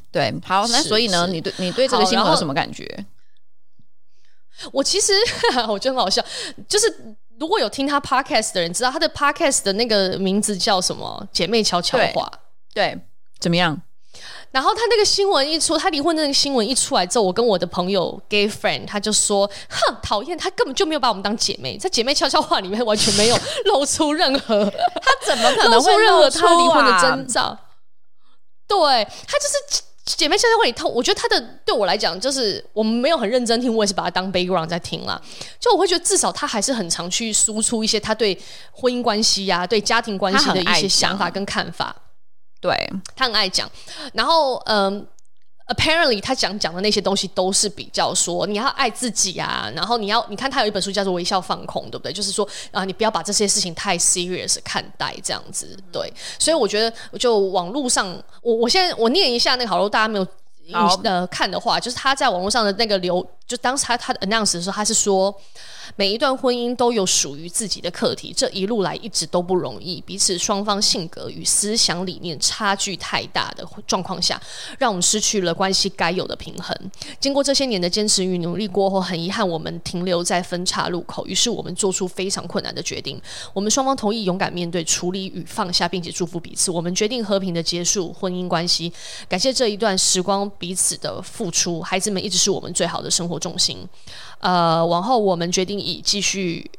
[0.09, 3.05] 对，好，那所以呢，你对你对这个新闻有什么感觉？
[4.71, 5.13] 我其实
[5.67, 6.23] 我觉得很好笑，
[6.67, 11.27] 就是如果有听他 podcast 的人知道他的 podcast 的那个名字叫什么？
[11.31, 12.31] 姐妹悄悄话，
[12.73, 12.97] 对，
[13.39, 13.81] 怎么样？
[14.51, 24.65] 然后他那个新闻一出，他离婚的那个新闻一出来之后，我跟我的朋友 gay friend 他就说：“哼，讨厌，他根本就没有把我们当姐妹，在姐妹悄悄话里面完全没有露出任何，
[25.01, 27.57] 他怎么可能会露出任何他离婚的征兆？
[28.67, 35.21] 对，他就是姐妹现在会里头，我觉得他的对我来讲，就是我们没有很认真听，我也是把它当 background 在听啦。
[35.59, 38.37] 就我会觉得至少他还是很常去输出一些他对
[38.71, 41.95] 婚姻关系呀、啊、对家庭关系的一些想法跟看法。”
[42.61, 42.75] 对，
[43.15, 43.69] 他很爱讲，
[44.13, 45.07] 然后嗯
[45.73, 52.11] ，apparently 他讲讲的那些东西都是比较说你要爱自己啊，然后你要你看他有一本书叫做《微笑放空》，对不对？
[52.13, 55.77] 就是说啊，你不要把这些事情太 serious 看待这样子。
[55.91, 58.07] 对，所以我觉得就网络上，
[58.41, 60.27] 我我现在我念一下那个，好，如果大家没有
[61.03, 65.35] 呃看的话，就是他在网络上的那个流，就当时他他的 announce 的时候，他是说。
[65.95, 70.01] 每一段婚姻都有属于自己的课题，这一路来一直都不容易。
[70.01, 74.41] 彼此双方性格与思想理念差距太大的状况下，
[74.77, 76.75] 让我们失去了关系该有的平衡。
[77.19, 81.25] 经过这些年的坚持与努力过后，很遗憾我们停留在分岔路口。
[81.27, 83.21] 于是我们做出非常困难的决定。
[83.53, 86.71] 我们双方同意勇敢面对、处理与放下，并且祝福彼此。
[86.71, 88.91] 我们决定和平的结束婚姻关系。
[89.27, 91.81] 感谢这一段时光彼此的付出。
[91.81, 93.87] 孩子们一直是我们最好的生活重心。
[94.39, 96.69] 呃，往后我们决定以继续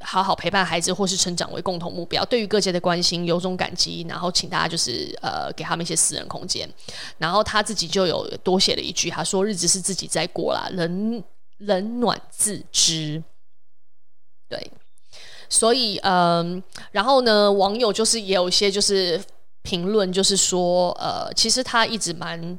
[0.00, 2.24] 好好陪伴孩子或是成长为共同目标。
[2.24, 4.06] 对于各界的关心，由衷感激。
[4.08, 6.68] 然后请大家就是呃，给他们一些私人空间。
[7.18, 11.22] 然后他自己就有多写了一句，他说：“日子是自己在过啦，冷
[11.58, 13.22] 冷暖自知。”
[14.48, 14.70] 对，
[15.48, 19.20] 所以嗯、然后呢，网友就是也有一些就是
[19.62, 22.56] 评论，就是说呃，其实他一直蛮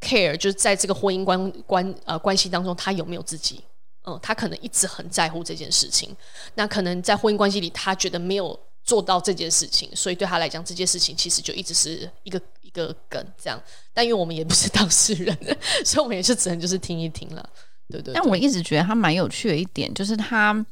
[0.00, 3.60] care，就是在这个婚姻关关呃关系当中，他有没有自己。
[4.06, 6.16] 嗯，他可能一直很在乎这件事情。
[6.54, 13.62] 那可能在婚姻关系里，他觉得没有做到这件事情，所以对他来讲，这件事情其实就一直是一个一个梗这样。
[13.92, 15.36] 但因为我们也不是 当事人，
[15.84, 17.46] 所以我们也是只能就是听一听了。
[17.90, 18.14] 对对，对。
[18.14, 20.64] 但我一直觉得他蛮有趣的一点，就是他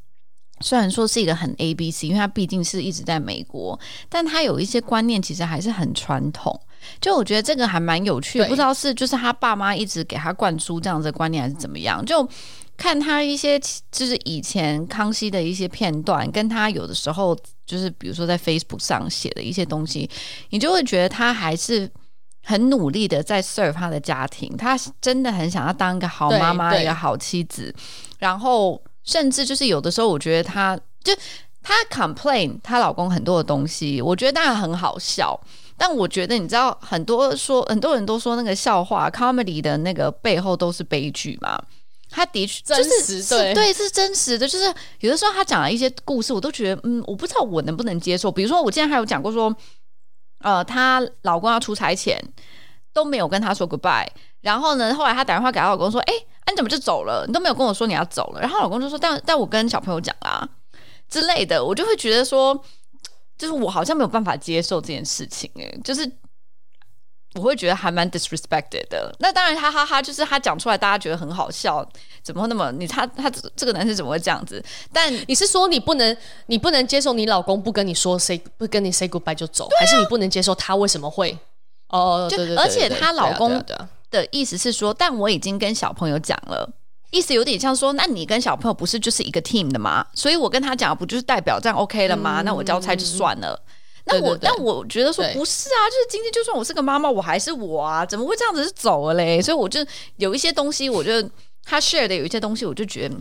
[0.60, 6.58] 虽然说是一个很 A B C，因为他毕竟是一直在美国，但他有一些观念其实还是很传统。
[7.00, 12.02] 就我觉得这个还蛮有趣的，不知道是就是他爸妈一直给他灌输这样子的观念，还是怎么样？
[12.06, 12.26] 就。
[12.78, 13.60] 看他一些
[13.90, 17.36] 就是以前康熙的一些片段，跟他有的时候
[17.66, 20.08] 就是比如说在 Facebook 上写的一些东西，
[20.50, 21.90] 你就会觉得他还是
[22.44, 27.74] 很努力的在 serve 他的家庭，她真的很想要当一个好妈妈，一个好妻子。
[28.20, 31.12] 然后甚至就是有的时候，我觉得他就
[31.60, 35.38] 她 complain 她老公很多的东西，我觉得当然很好笑。
[35.76, 41.60] 但我觉得你知道，很多说很多人都说那个笑话 comedy 的那个背后都是悲剧嘛。
[42.18, 43.22] 他的确就是是
[43.54, 48.32] 对，是真实的，就是有的时候他讲了一些故事，我都觉得嗯，我不知道我能不能接受。
[48.32, 49.54] 比如说，我之前还有讲过说，
[50.40, 52.20] 呃，她老公要出差前
[52.92, 54.08] 都没有跟她说 goodbye，
[54.40, 56.12] 然后呢，后来她打电话给她老公说，哎，
[56.50, 57.24] 你怎么就走了？
[57.26, 58.40] 你都没有跟我说你要走了。
[58.40, 60.48] 然后老公就说，但但我跟小朋友讲啦
[61.08, 62.60] 之类的，我就会觉得说，
[63.38, 66.10] 就是我好像没有办法接受这件事情，哎，就是。
[67.34, 69.14] 我会觉得还蛮 disrespected 的。
[69.18, 71.86] 那当然，哈哈哈，就是他讲出来，大家觉得很好笑。
[72.22, 74.62] 怎么会那么你他他这个男生怎么会这样子？
[74.92, 81.38] 但你是说你不能你不能接受你老公不跟你说 say 不跟你 say goodbye 就走，啊、还是你不能接受他为什么会？
[81.88, 83.62] 哦，就对对对对而且她老公
[84.10, 86.68] 的意思是说，但我已经跟小朋友讲了，
[87.10, 90.04] 意思有点像说，那你跟小朋友不是就是一个 team 的吗？
[90.12, 92.42] 所以我跟他讲，不就是代表这样 OK 了吗？
[92.42, 93.58] 嗯、那我交差就算了。
[94.08, 99.40] 那我，但我觉得说不是啊，就是今天就算我是个妈妈，我还是我啊，怎么会这样子是走了嘞？
[99.40, 99.84] 所以我就
[100.16, 101.30] 有一些东西，我觉得
[101.64, 103.14] 他 share 的有一些东西，我就觉得，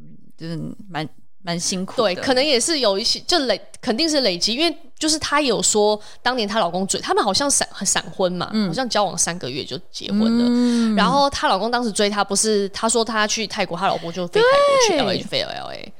[0.00, 1.08] 嗯，就是蛮
[1.42, 2.14] 蛮辛苦的。
[2.14, 10.44] 对，可能也是有一些，就累，肯定是累积，因为就是她有说，当年她老公追，他们好像闪很闪婚嘛，嗯、好像交往三个月就结婚了。
[10.48, 15.92] 嗯、然后她老公当时追她，不是她说她去泰国，她老公就飞泰国去，LA 去飞了 LA。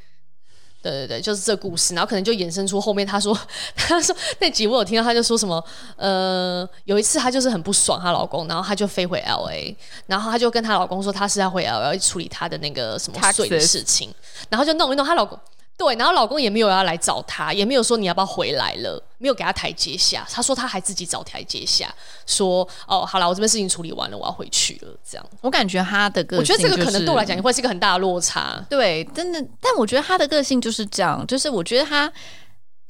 [0.83, 3.39] 对对对，就是这故事，然后可能就衍生出后面他说，
[3.77, 5.63] 他说那集我有听到，他就说什么，
[5.97, 9.75] 呃，有一次他就是很不爽她老公，然后她就飞回 LA，
[10.07, 14.13] 然后她就跟她老公说，她是要回 LA 处理他的那个什么税的事情
[14.49, 15.39] 然后就弄一弄，她老公。
[15.81, 20.27] 对，然后老公也没有要来找她，也没有说你要不要回来了，没有给她台阶下。
[20.31, 21.91] 他说他还自己找台阶下，
[22.27, 24.95] 说哦，好了，我这边事情处理完了，我要回去了。
[25.03, 28.63] 这样，我感觉他的个性、就是，我觉得这个可能对我来讲会是一个很大的落差。
[28.69, 32.13] 对，真的，但我觉得他的个性就是这样，就是我觉得他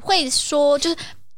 [0.03, 0.97] 会说，就是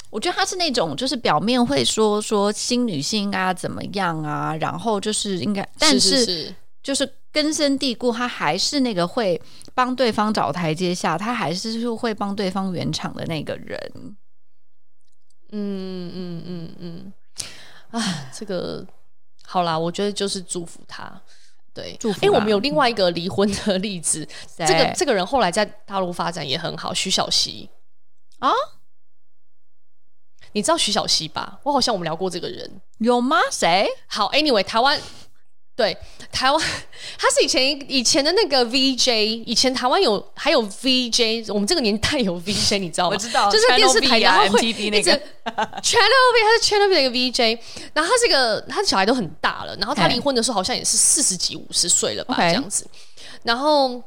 [0.08, 9.40] 我觉得他是那种，就是表面会说说新女性应该怎么样啊，然后就是应该，但是就是根深蒂固，他还是那个会。
[9.74, 13.80] 帮对方找台阶下，他还是是会帮对方圆场的那个人。
[15.50, 17.12] 嗯嗯嗯嗯，
[17.90, 18.86] 啊，这个
[19.46, 21.10] 好啦，我觉得就是祝福他。
[21.72, 22.18] 对，祝福。
[22.26, 27.70] 哎，我们有另外一个离婚的例子，对这个这个人后来在大陆发展也很好，徐小溪
[28.40, 28.52] 啊，
[30.52, 31.60] 你知道徐小溪吧？
[31.62, 33.38] 我好像我们聊过这个人，有吗？
[33.50, 33.88] 谁？
[34.06, 35.00] 好，Anyway，台湾。
[35.74, 35.96] 对，
[36.30, 36.60] 台湾
[37.18, 43.14] 他是以前以前的那个 VJ，以前台湾有还有 VJ，我们这个年代有 VJ，你知道吗？
[43.14, 45.12] 我知道，就是电视台然后会那个
[45.82, 47.58] Channel V，他是 Channel V 的一个 VJ，
[47.94, 52.86] 然后他这个他的小孩都很大了，然后他离婚的时候好像也是四十几五十岁了吧.这样子，
[53.42, 54.02] 然后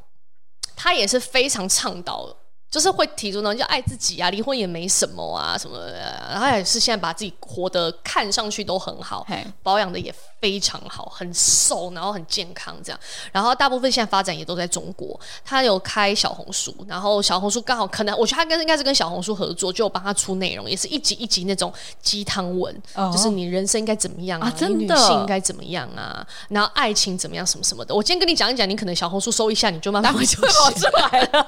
[0.75, 2.35] 他也是非常倡导。
[2.75, 9.25] 就是会提出呢，就爱自己啊，离婚也没什么啊，什么的，然后也是现在把自己活得看上去都很好，
[9.63, 12.99] 保养的也非常好，很瘦，然后很健康这样。
[13.31, 27.95] 然后大部分现在发展也都在中国，他有开小红书，然后小红书刚好可能，我觉得他跟应该是跟小红书合作，就有帮他出内容，也是一集一集那种鸡汤文，哦、就是你人生应该怎么样啊，啊你女性应该怎么样啊，然后爱情怎么样什么什么的。
[27.95, 31.47] 我今天跟你讲一讲，你可能小红书搜一下，你就慢慢会就会跑出来了。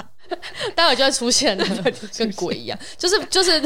[0.74, 1.64] 待会就会出现了，
[2.16, 3.60] 跟鬼一样，就是就是，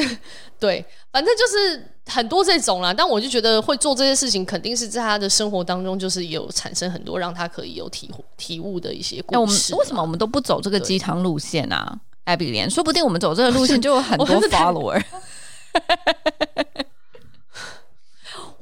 [0.58, 2.92] 对，反正就是很多这种啦。
[2.92, 9.72] 但我就觉得会做这些事情，肯定是在他的生活当中，就是有产生很多让他可以有体体悟的一些故事。
[9.72, 11.98] 我们为什么我们都不走这个鸡汤路线啊？
[12.24, 15.02] 艾比莲，说不定我们走这个路线 就有很多 follower。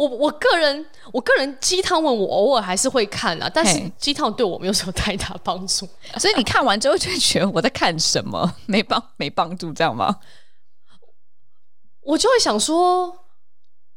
[0.02, 5.88] 我我个人，我个人鸡汤文我偶尔还是会看啊，但是鸡汤对我没有什么太大帮助，
[6.18, 10.18] 所以你看完之后就会觉得我在看什么，没帮没帮助，这样吗？
[12.02, 13.16] 我就会想说，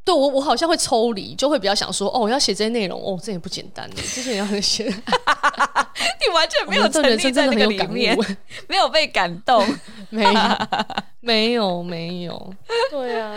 [0.04, 8.16] 对我我好像会抽离，就会比较想说，哦，我要写这些内容，哦，这也不简单的，这些也要写， 你完全没有沉浸在那个里面，
[8.70, 9.66] 没有被感动，
[10.12, 10.32] 没有
[11.20, 12.54] 没有没有，
[12.92, 13.36] 对啊。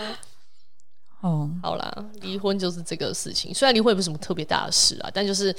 [1.21, 3.53] 哦，好啦，离婚就是这个事情。
[3.53, 5.53] 虽然离婚也不是什么特别大的事啊，但就是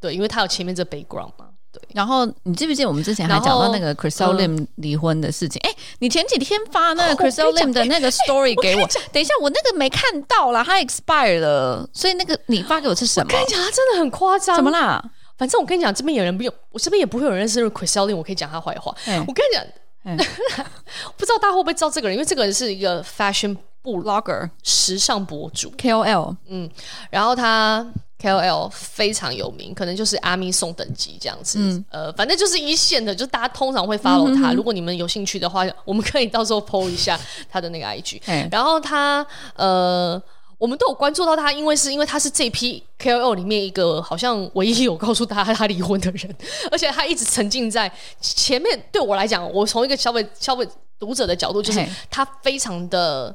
[0.00, 1.48] 对，因为他有前面这 background 嘛。
[1.72, 5.60] 对，然后你记不记得我们之前还讲到那个 c h r i s t l Lim 离婚的事情？
[5.62, 13.26] 哎、嗯，你前几天发那个 c h r i s t l Lim 的那个 story 给我，等一下，我那个没看到啦，他 expired 了，所以那个你发给我是什么？
[13.28, 14.56] 我跟你讲，他真的很夸张。
[14.56, 15.00] 怎么啦？
[15.38, 18.94] 反正我跟你讲，这边有人不用，我这边也不会有人认识 Crystal Lim，我可以讲他坏话。
[19.04, 19.64] 嘿我跟你讲。
[20.02, 20.16] 嗯、
[21.18, 22.16] 不知道大家会不会知道这个人？
[22.16, 26.68] 因为这个人是一个 fashion 布 blogger 时尚博主 KOL，嗯，
[27.10, 27.86] 然后他
[28.20, 34.52] KOL 非常有名，可能就是阿咪送等级这样子，嗯、呃，反正就是一线的，就大家通常会 follow 他。
[34.52, 38.20] 如果你们有兴趣的话，我们可以到时候 po 一下他的那个 IG。
[38.24, 40.22] 嘿然后他呃。
[40.60, 46.36] 我们都有关注到他，因为是因为他是这批 KOL 里面一个好像唯一有告诉他他离婚的人，
[46.70, 47.90] 而且他一直沉浸在
[48.20, 48.78] 前面。
[48.92, 53.34] 对我来讲，我从一个消费消费读者的角度，就是他非常的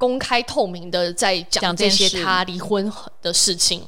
[0.00, 3.86] 公开透明的在讲这些他离婚的事情。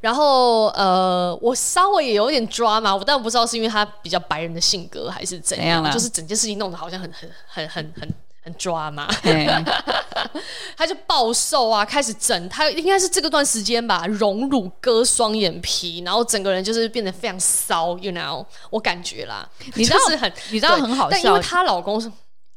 [0.00, 8.14] 然后呃，我稍微也有点 drama，我但我不知道是因为他比较白人的性格还是怎样，就是整件事情弄得好像很很很很很。
[8.44, 9.06] 很抓嘛，
[10.76, 22.10] 他就暴瘦啊，开始整，他应该是这个段时间吧，荣辱割双眼皮，然后整个人就是变得非常骚，you know，我感觉啦，你知道是很，你知道很好笑，但因为她老公是，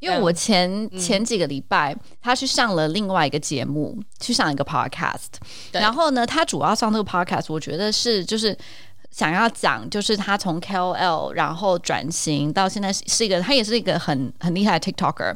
[0.06, 5.34] 因为我前前几个礼拜，他去上了另外一个节目，去上一个 podcast，
[5.72, 8.56] 然后呢，他主要上这个 podcast，我觉得是就是
[9.10, 15.36] 想要讲，就是他从 KOL 然后转型到现在是一个，他也是一个很很厉害的 TikToker。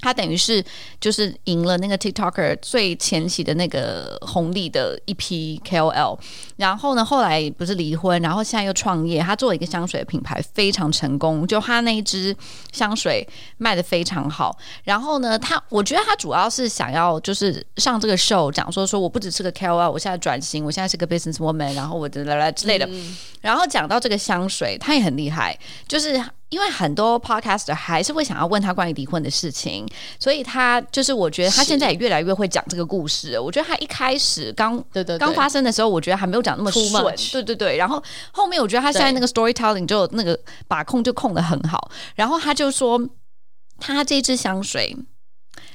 [0.00, 0.64] 他等于是
[1.00, 6.18] 就是赢了那个 TikToker 最前期的那个红利的一批 KOL，
[6.62, 11.44] 然后呢，后来不是离婚，然后现在又创业，他做了一个香水的品牌，非常成功。
[11.44, 12.34] 就他那一支
[12.70, 13.26] 香水
[13.58, 14.56] 卖得非常好。
[14.84, 22.88] 然后呢，他我觉得他主要是想要就是上这个 show 讲说说我不只是个 KOL，我现在转型，我现在是个 business woman，然后我的来来之类的。
[23.40, 26.22] 然后讲到这个香水，他也很厉害，就是。
[26.52, 33.40] 因为很多 podcaster 还是会想要问他关于离婚的事情，所以他就是我觉得他现在也越来越会讲这个故事。
[33.40, 37.14] 我觉得他一开始刚对对刚发生的时候，我觉得还没有讲那么顺。
[37.32, 40.38] 对对对，然后后面我觉得他现在那个 storytelling 就那个
[40.68, 41.90] 把控就控的很好。
[42.14, 43.00] 然后他就说，
[43.78, 44.96] 他这支香水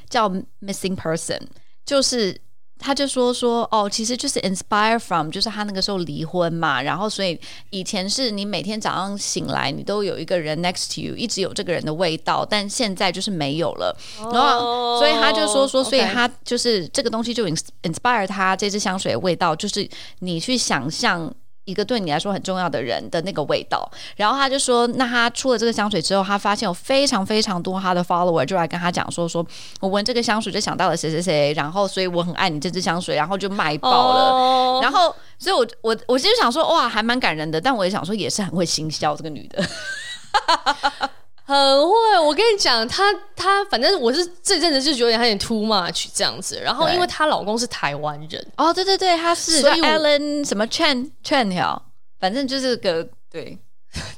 [0.09, 0.29] 叫
[0.61, 1.41] Missing Person，
[1.85, 2.41] 就是。
[2.79, 7.39] 他就说说哦，其实就是 inspire from，就是他那个时候离婚嘛，然后所以
[7.71, 13.97] 以前是你每天早上醒来，你都有一个人 next to you，一直有这个人的味道，但现在就是没有了。
[14.21, 21.33] Oh, 然后所以他就说说，所以他就是这个东西就 inspire 他这支香水的味道，就是你去想象。
[21.67, 29.45] 一个对你来说很重要的人的那个味道，然后他就说，那他出了这个香水之后，他发现有非常非常多他的 follower 就来跟他讲说，说
[29.81, 39.61] 我闻这个香水就想到了谁谁谁，然后所以我很爱你这支香水，然后就卖爆了，哦、然后所以我我我其实想说，哇，还蛮感人的，但我也想说，也是很会行销这个女的。
[41.47, 46.59] 很会，我跟你讲，她她反正我是这阵子就觉得有点 too much 这样子。
[46.59, 51.81] 然后因为她老公是台湾人，哦，对对对，他是所以 Alan 什么 Chen Chen 条，
[52.19, 53.57] 反正就是个对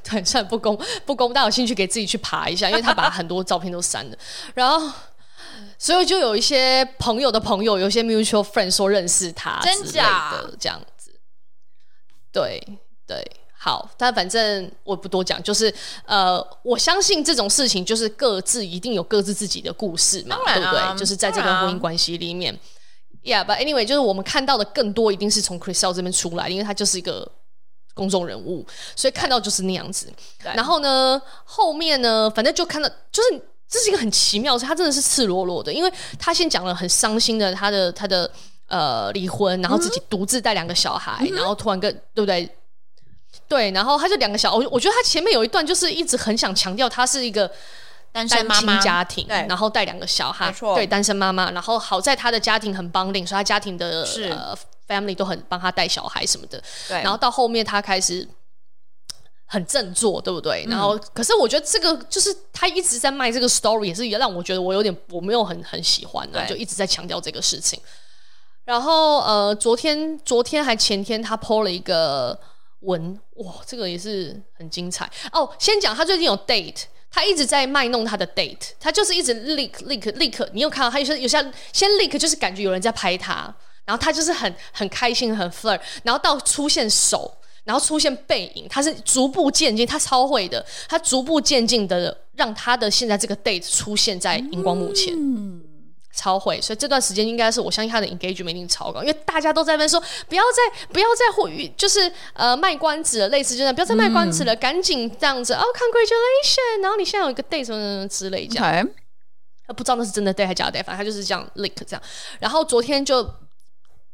[0.03, 4.17] 对，算不公不公，但有兴趣可以自己去爬一下，因为他把很多照片都删了。
[4.55, 4.91] 然后
[5.77, 11.13] 所以就有一些朋友的朋友，有一些 mutual friend 说认识他，真假的这样子，
[12.31, 13.23] 对对。
[13.61, 15.71] 好，但反正我不多讲，就是
[16.05, 20.97] 呃，我相信这种事情就是各自一定有各自自己的故事嘛，啊、对不对？
[20.97, 22.57] 就是在这段婚姻关系里面
[23.21, 27.29] ，Yeah，but anyway，就是我们看到的更多一定是从 Chriselle 这边出来，因为他就是一个
[27.93, 30.07] 公众人物，所以看到就是那样子。
[30.41, 38.31] 然后呢，后面呢，反正就看到，就是这是一个很奇妙的事，他真的是赤裸裸的，因为他先讲了很伤心的他的他的
[38.67, 42.49] 呃离婚，然后自己独自带两个小孩，嗯、然后突然跟对不对？
[43.47, 47.49] 对，然后他就两个小，我我觉得他前面有一段就是一直很想强调他是一个
[48.11, 48.47] 单亲
[48.79, 51.49] 家庭，对，然后带两个小孩，没错，对，单身妈妈。
[51.51, 54.55] 然后好在他的家庭很 bonding，所以他家庭的是呃
[54.87, 56.61] family 都很帮他带小孩什么的。
[56.87, 58.27] 对，然后到后面他开始
[59.45, 60.65] 很振作，对不对？
[60.67, 67.79] 嗯、然后可是我觉得这个就是他一直在卖这个 story，也是也让我觉得我有点我没有很很喜欢的，对就一直在强调这个事情。
[68.65, 72.39] 然后呃，昨天昨天还前天他 po 了一个。
[72.81, 75.49] 文哇，这个也是很精彩哦。
[75.59, 80.47] 先讲他最近有 date，他一直在卖弄他的 date，他就是一直 leak leak leak。
[80.53, 83.53] 你有看到他有些有些先 leak，就是感觉有人在拍他，
[83.85, 87.31] 然后他就是很很开心很 flirt，然后到出现手，
[87.63, 95.13] 然后出现背影，他是逐步渐进，他超会的，他逐步渐进的让他的现在这个 date 出现在荧光幕前。
[95.15, 95.61] 嗯
[96.19, 108.89] 超会，所以这段时间应该是我相信他的 engagement 一定超高，因为大家都在问说，不要再不要再呼吁，就是呃卖关子了，类似这样，不要再卖关子了，赶紧这样子哦，congratulation，然后你现在有一个 date 什么什么之类这样，他
[109.69, 109.75] Okay.
[109.75, 112.01] 不知道那是真的 date 还是假的 date，反正他就是这样 link 这样，
[112.39, 113.23] 然后昨天就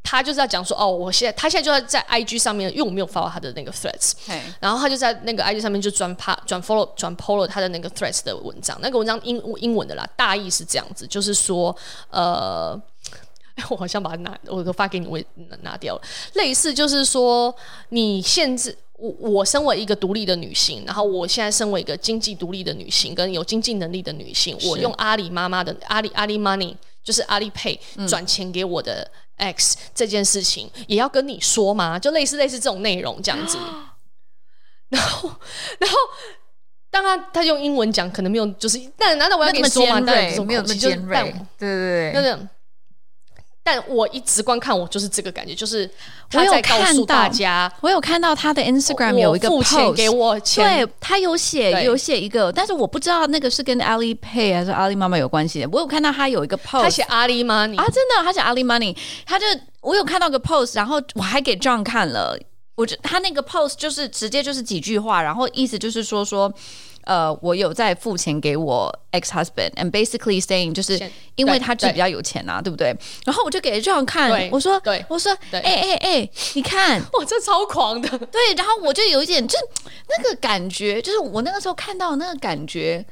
[0.05, 4.13] 他就是在讲说，哦，我现在他现在就在在 IG 上面，因为我没有 follow 他的那个 threads，
[4.59, 11.75] 然后他就在那个 IG 上面就转发转 follow 转 follow 他的那个 threads 的文章，那个文章英英文的啦，大意是这样子，就是说，
[12.11, 12.79] 呃，
[13.69, 16.01] 我好像把它拿，我都发给你，我也拿拿掉了，
[16.33, 17.53] 类似就是说，
[17.89, 27.77] 你限制我，我身为一个独立的女性，然后我现在身为一个经济独立的女性，跟有经济能力的女性，我用阿里妈妈的阿里阿里 money，就是阿里 pay
[28.07, 29.09] 转钱给我的。
[29.37, 31.99] X 这件事情也要跟你说吗？
[31.99, 33.57] 就类似类似这种内容这样子，
[34.89, 35.29] 然后
[35.79, 35.97] 然后
[36.89, 40.01] 当然他用英文讲可能没有，就是但难道我要跟你说吗？
[40.05, 42.49] 但没有那么尖锐，对对对，那种。
[43.67, 45.89] 但我一直观看，我就是这个感觉，就是
[46.29, 55.69] 他在告诉大家，我有看到他的 Instagram 有一个 post 给我钱，对他有写有写一个，但是我不知道那个是跟 Alipay 还是阿里妈妈有关系的。
[55.71, 58.95] 我有看到他有一个 post，他写阿里 money 啊，真的，他写阿里 money，
[59.25, 59.45] 他就
[59.81, 62.37] 我有看到个 post，然后我还给 John 看了，
[62.75, 66.53] 我就他那个 post 就是直接就是几句话，然后意思就是说说。
[67.05, 70.99] 呃，我有在付钱给我 ex husband，and basically saying 就是
[71.35, 72.95] 因为他就比较有钱啊，对，不对？
[73.25, 78.53] 然后我就给这样看，我说，对，我说，哎哎哎，你看， 哇，这超狂的，对。
[78.55, 79.55] 然后我就有一点，就
[80.17, 83.05] 那个感觉，就是我那个时候看到那个感觉，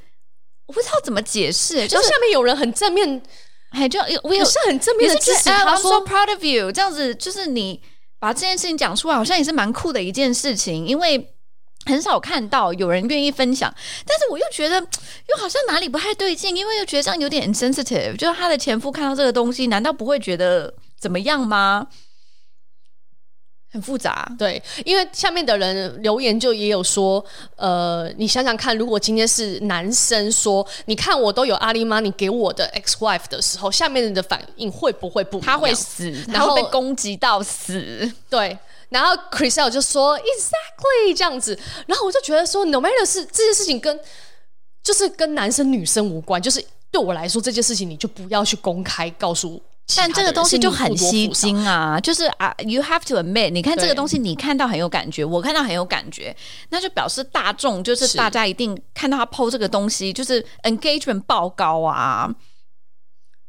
[0.66, 1.88] 我不知道怎么解释。
[1.88, 3.22] 就是下面有人很正面，
[3.70, 7.80] 哎，就我也是很正面的支持他说 I'm so proud of you，这样子就是你
[8.18, 11.30] 把这件事情讲出来，好像也是蛮酷的一件事情，因为。
[11.86, 13.74] 很少看到有人愿意分享，
[14.06, 18.16] 但是我又觉得又好像哪里不太对劲，因为又觉得这样有点 insensitive。
[18.16, 21.88] 就是他的前夫看到这个东西，难道不会觉得怎么样吗？
[23.70, 27.26] 很复杂，对，因为下面的人留言就也有说，
[27.56, 35.40] 呃，你想想看，如果今天是男生说，你看我都有阿里 money 给我的 ex wife 的时候，下面人的反应会不会不？
[35.40, 38.56] 他会死，然后被攻击到死，对。
[38.94, 44.00] 然后 Chriselle 就说 Exactly 这样子，然后我就觉得说，No matter 是这件事情跟
[44.84, 49.62] 就是跟男生女生无关，就是对我来说这件事情你就不要去公开告诉。
[49.98, 56.34] 但这个东西就很吸睛啊，就是啊，You have to admit，你看这个东西，你看到很有感觉，我看到很有感觉，
[56.70, 62.34] 那就表示大众就是大家一定看到他 PO 这个东西，就是 engagement 爆高啊。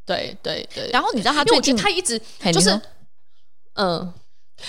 [0.05, 2.21] 对对对，然后你知道他最近他一直
[2.53, 2.81] 就是
[3.75, 4.13] 嗯。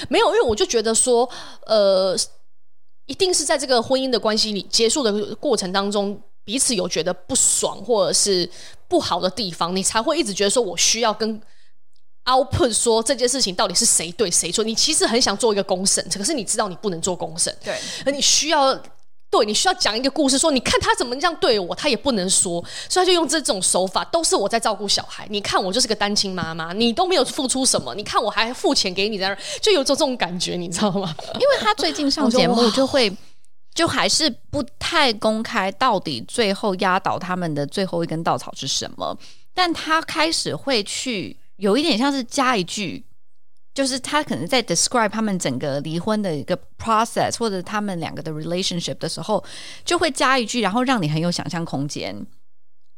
[0.09, 1.29] 没有，因为我就觉得说，
[1.65, 2.15] 呃，
[3.05, 8.49] 一定是在这个婚姻的关系里结束的过程当中，彼此有觉得不爽或者是
[8.87, 11.41] 不好的地方，你才会一直觉得说我需要跟
[12.25, 14.63] output 说这件事情到底是谁对谁错。
[14.63, 18.79] 你其实很想做一个公审，可是你知道你不能做公审，对，而你需要。
[19.29, 25.27] 对，你需要讲一个故事，说你看他怎么这样对我，他也不能说，所以他就用这种手法，都是我在照顾小孩。
[25.29, 31.13] 你看我就是个单亲妈妈，你都没有付出什么，你看我还付钱给你在那儿，就有这种感觉，你知道吗？
[31.35, 33.11] 因为他最近上节目 就会，
[33.73, 39.17] 就还是不太公开到底最后压倒他们的最后一根稻草是什么，
[39.53, 43.03] 但他开始会去有一点像是加一句。
[43.75, 49.43] 就是他可能在 describe 他们整个离婚的一个 process，或者他们两个的 relationship 的时候，
[49.83, 52.25] 就会加一句，然后让你很有想象空间。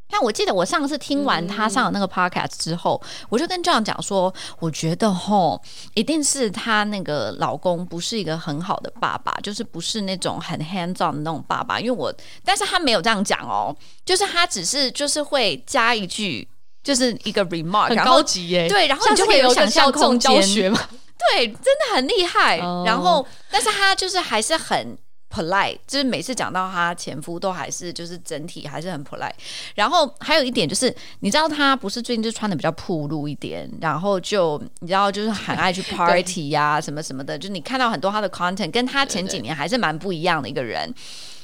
[0.10, 5.62] 但我记得我上次听完他上的那个 podcast 之后，嗯、我就跟 John 讲说，我觉得吼，
[5.96, 11.80] 一定是他那个老公不是一个很好的爸爸，就是不是那种很 hands on 的那种爸爸。
[11.80, 12.14] 因为我，
[12.46, 13.76] 但是他没有这样讲哦，
[14.06, 16.48] 就是他只是就是会加一句。
[16.88, 18.66] 就是一个 remark，很高级耶。
[18.70, 20.32] 对，然后你就会有想象空间。
[20.42, 22.60] 对，真的很厉害。
[22.60, 22.88] Oh.
[22.88, 24.98] 然后，但是他就是还是很
[25.30, 29.34] polite，就是每次讲到他前夫都还是就是整体还是很 polite。
[29.76, 40.96] 然后还有一点就是，你知道他不是最近就穿的比较暴露一点，然后就你知道就是很爱去 party 呀、啊、什么什么的，就你看到很多他的 content 跟他前几年还是蛮不一样的一个人。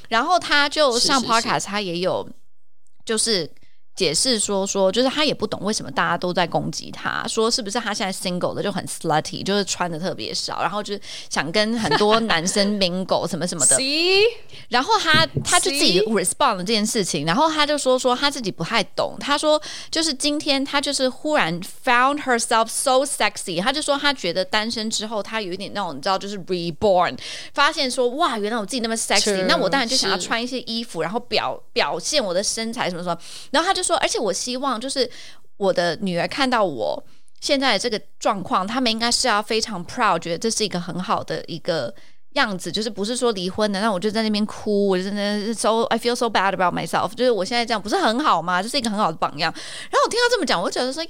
[0.08, 2.26] 然后他就上 podcast，他也有
[3.04, 3.50] 就是。
[3.96, 13.76] 解释说说，就是他也不懂为什么大家都在攻击他，说是不是他现在 single 的就很 slutty，就是穿的特别少，然后就是想跟很多男生 mingle 什么什么的。
[14.68, 27.16] 然后他他就自己 respond 了这件事情，然后他就说说他自己不太懂，他说就是今天他就是忽然 found herself so sexy，他就说他觉得单身之后他有一点那种你知道就是 reborn，
[27.52, 33.16] 发现说哇原来我自己那么 sexy，那我当然就想要穿一些衣服，然后表表现我的身材什么什么，
[33.52, 33.83] 然后他就。
[33.84, 35.08] 说，而且我希望就是
[35.58, 37.04] 我的女儿看到我
[37.40, 41.94] 现在的这个状况，他们应该是要非常 proud，觉得这是一个很好的一个
[42.34, 48.62] 样子就是不是说离婚的，那我就在那边哭，我就真的 so I feel so bad about myself，就是我现在这样不是很好吗？
[48.62, 49.52] 就是一个很好的榜样。
[49.90, 51.08] 然后我听他这么讲，我就觉得说呀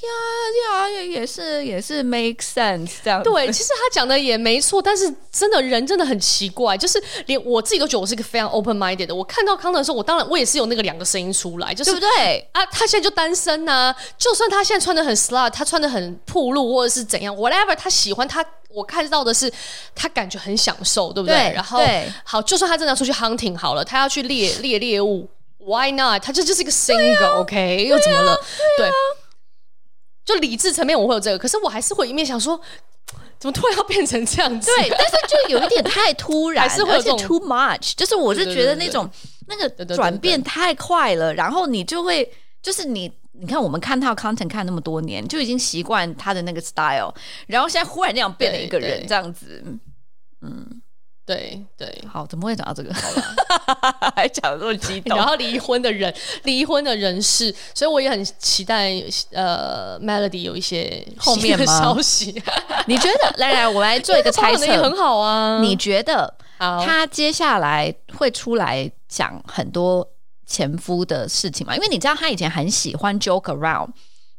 [0.68, 3.22] 呀也也是也是 make sense 这样。
[3.22, 9.14] 对，其实他讲的也没错，但是真的人真的很奇怪，就是连我自己都觉得我是一个非常 open minded 的。
[9.14, 12.64] 我看到康的时候，我当然我也是有那个两个声音出来，就是对不对啊？
[12.66, 18.44] 他现在就单身呐、啊，就算他现在穿的很 slut，他穿的很暴露或者是怎样，whatever，他喜欢他。
[18.74, 19.50] 我看到的是，
[19.94, 21.36] 他感觉很享受，对不对？
[21.36, 21.80] 对然后，
[22.24, 26.22] 好，就算他真的要出去 hunting 好了，他要去猎猎猎物，Why not？
[26.22, 27.86] 他这就是一个 single，OK？、啊 okay?
[27.86, 28.36] 又怎么了？
[28.76, 28.92] 对，啊对啊，
[30.24, 32.60] 就理智层面我会有这个，可是我还是会一面想说，
[33.38, 34.70] 怎么突然要变成这样子？
[34.76, 37.92] 对，但是就有一点太突然， 还是会有点 too much。
[37.94, 39.08] 就是我是觉得那种
[39.46, 42.28] 那个转变太快了，然后你就会
[42.64, 43.12] 就是你。
[43.36, 47.12] 你看，我们看他的 content 看那么多年，就已经习惯他的那个 style，
[47.48, 49.60] 然后现在忽然那样变了一个人，这样子，
[50.40, 50.80] 嗯，
[51.26, 52.94] 对对，好，怎么会讲到这个？
[52.94, 55.18] 好了， 还讲的这么激动。
[55.18, 59.02] 然后离婚的人，离婚的人士，所以我也很期待，
[59.32, 62.40] 呃，Melody 有一些后面的消息。
[62.86, 63.34] 你觉得？
[63.38, 65.60] 来来，我来做一个 猜测，很好啊。
[65.60, 70.08] 你觉得他接下来会出来讲很多？
[70.46, 73.88] 前夫的事情嘛，因为你知道他以前很喜欢 joke around，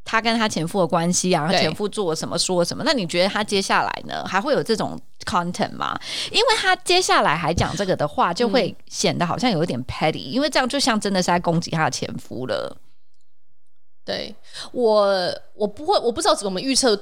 [0.03, 2.83] 他跟他前夫的关系啊，他前夫做了什么说什么。
[2.85, 5.99] 那你觉得他接下来呢，还会有这种 content 吗？
[6.31, 12.77] 因为他接下来还讲这个的话，就会显得好像有一点 petty，、嗯、因为这样就像真的是在攻击他的前夫了。
[14.05, 14.35] 对
[14.71, 16.95] 我，我不会，我不知道怎么预测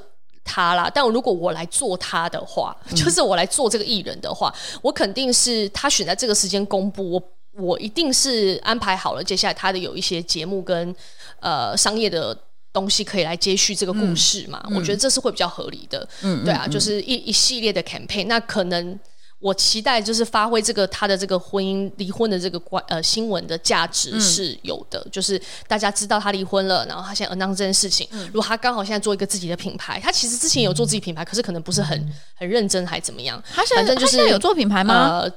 [0.45, 0.89] 他啦。
[0.93, 7.23] 但如果我来做他的话，嗯、就是我来做这个艺人的话，我肯定是他选在这个时间公布我。
[7.55, 10.95] 我一定是安排好了，接下来他的有一些节目跟
[11.39, 12.37] 呃商业的
[12.71, 14.59] 东西可以来接续这个故事嘛？
[14.69, 16.07] 嗯、我觉得这是会比较合理的。
[16.23, 18.25] 嗯，对啊，嗯、就是一一系列的 campaign。
[18.25, 18.99] 那可能
[19.37, 28.07] 我期待就是发挥这个他的这个婚姻离婚的这个关呃新闻的价值是有的，嗯、就是大家知道他离婚了，然后他现在 announce 这件事情。
[28.11, 33.39] 嗯、如果他刚好现在做一个自己的品牌，他其实之前有做自己品牌，可是可能不是很很认真还怎么样？
[33.53, 35.19] 他现在反正就是有做品牌吗？
[35.19, 35.31] 呃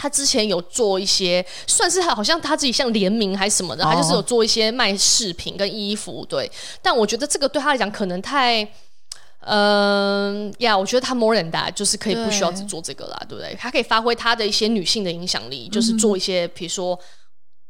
[0.00, 6.50] 他之前有做一些，算是他好像他自己像联名还是什么的，他就是有做一些卖饰品跟衣服，对。
[6.80, 8.66] 但我觉得这个对他来讲可能太，
[9.40, 13.54] 嗯呀，我觉得他 more than that，就是可以不需要只做这个啦，对，对不对？
[13.60, 16.98] 他可以发挥他的一些女性的影响力，就是做一些，比如说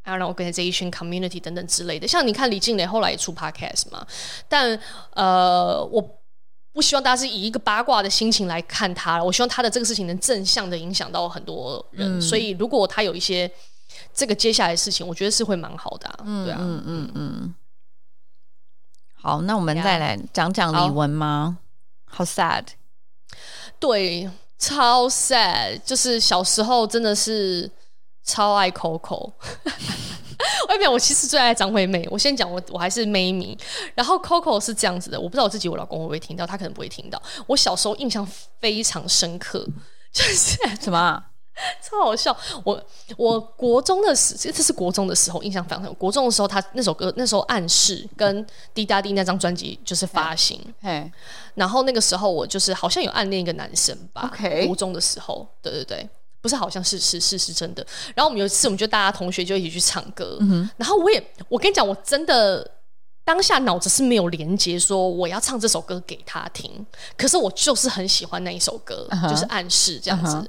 [0.05, 2.07] I don't know organization community 等等之类的。
[2.07, 4.07] 像你看李静蕾后来也出 podcast 嘛，
[4.49, 4.78] 但
[5.14, 6.20] 呃我。
[6.73, 12.18] 不希望大家是以一个八卦的心情来看他，我希望他的这个事情能正向的影响到很多人。
[12.18, 13.51] 嗯、所以，如果他有一些
[14.14, 16.21] 这个接下来的事情，我觉得是会蛮好的、啊。
[16.25, 17.55] 嗯，对啊，嗯嗯嗯。
[19.14, 21.59] 好，那我们再来讲讲李玟吗？
[22.05, 22.64] 好 sad，
[23.79, 27.71] 对，超 sad，就是小时候真的是
[28.25, 29.33] 超爱 Coco。
[30.68, 32.07] 外面我其实最爱张惠妹。
[32.11, 33.57] 我先讲我我还是妹迷。
[33.95, 37.20] 然后 Coco 是这样子的，我不知道我自己我老公会不会听到，他可能不会听到。
[37.47, 38.26] 我小时候印象
[38.61, 39.66] 非常深刻，
[40.12, 41.22] 就是什么、啊、
[41.82, 42.36] 超好笑。
[42.64, 42.82] 我
[43.16, 45.93] 我国中的时，这是国中的时候，印象非常深。
[45.95, 50.61] 国中的时候，他那首歌那时候暗示跟滴答滴那张专辑就是发行。
[50.80, 51.11] 嘿，
[51.55, 54.30] 然后那个时候我就是好像有暗恋一个男生吧。
[54.32, 56.09] OK，国中的时候，对对对。
[56.43, 57.86] 不是，好像是是是是真的。
[58.14, 60.38] 然后我们有一次，我们就大家同学就一起去唱歌。
[60.41, 62.66] 嗯、然后我也，我跟你讲，我真的
[63.24, 66.86] 当下脑子是没有连接，说我要唱这首歌给他听。
[67.18, 69.28] 可是我就是很喜欢那一首歌，uh huh.
[69.28, 70.34] 就是暗示这样子。
[70.36, 70.49] Uh huh.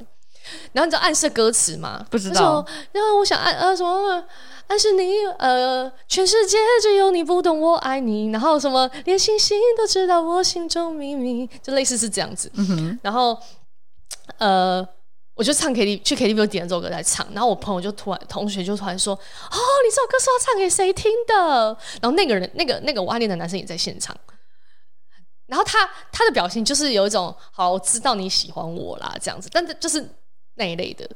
[0.71, 2.05] 然后你知道暗示歌词吗？
[2.09, 2.65] 不知道。
[2.93, 4.23] 然后我想暗呃什么
[4.67, 8.31] 暗示你呃全世界只有你不懂我爱你。
[8.31, 12.49] 然后什么连星星都知道我心中秘密，就类似是这样子。
[12.55, 13.37] 嗯、哼然后
[14.37, 14.87] 呃。
[15.33, 19.19] 我就唱 K T 去 K T V 点了这首歌在唱，然后我朋友就突然同学就突然说：“哦，
[19.51, 24.15] 你这首歌是要唱给谁听的？”然后那个人那个那个我暗恋的男生也在现场，
[25.47, 30.07] 然后他他的表情就是有一种“好，我知道你喜欢我啦”这样子，但是就是
[30.55, 31.09] 那一类的，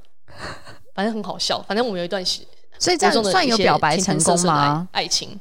[0.95, 1.61] 反正很好笑。
[1.63, 2.41] 反正我们有一段时，
[2.79, 4.87] 所以这样算有表白成功吗？
[4.93, 5.37] 爱情，因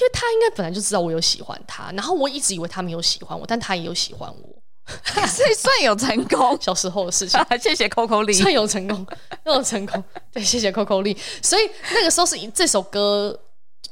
[0.00, 4.62] 为他应该本来就知道我有喜欢他，然后我一直以为他没有喜欢我，但他也有喜欢我。
[5.28, 7.40] 所以算有成功， 小时候的事情。
[7.60, 9.06] 谢谢 Coco Lee，算有成功，
[9.44, 10.02] 有成功。
[10.32, 11.16] 对，谢谢 Coco Lee。
[11.42, 11.62] 所以
[11.92, 13.38] 那个时候是这首歌，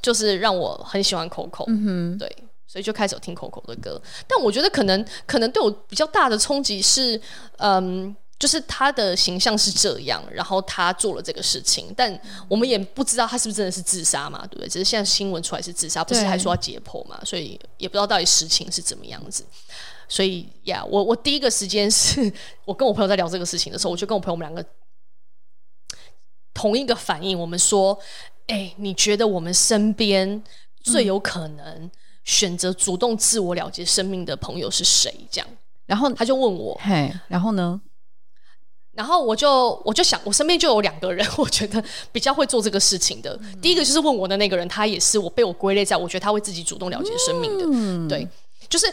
[0.01, 1.65] 就是让我很喜欢 Coco。
[1.69, 2.37] 嗯哼，对，
[2.67, 4.01] 所以就开始有听 Coco 的歌。
[4.27, 7.21] 但我觉得可能可能对我比较大的冲击是，
[7.59, 12.19] 嗯，就是他的形象是这样，然后他做了这个事情，但
[12.49, 14.69] 我们也不知道他是不是真的是自杀嘛，对不对？
[14.69, 19.45] 只是现在新闻出来是自杀，不是还说要解剖嘛，所以也不知道到底实情是怎么样子。
[20.09, 22.33] 所以呀，我我第一个时间是
[22.65, 24.65] 我跟我朋友在聊这个事情的时候，我就跟我朋友我们两个
[26.55, 27.99] 同一个反应，我们说
[28.49, 30.43] ：“哎，你觉得我们身边
[30.83, 31.91] 最有可能
[32.25, 35.49] 选择主动自我了结生命的朋友是谁？”这样，
[35.87, 37.81] 然后他就问我：“嘿，然后呢？”
[38.97, 43.39] 然后我就我就想，我身边就有两个人， 我觉得比较会做这个事情的。
[43.43, 47.67] 嗯、第一个就是问我的那个人，他也是我被我归类在，我觉得他会自己主动了结生命的。
[47.71, 48.27] 嗯、对，
[48.71, 48.87] 就是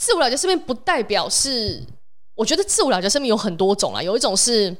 [0.00, 1.84] 自我了结生命，不代表是，
[2.34, 4.74] 我觉得自我了结生命有很多种啊，有一种是，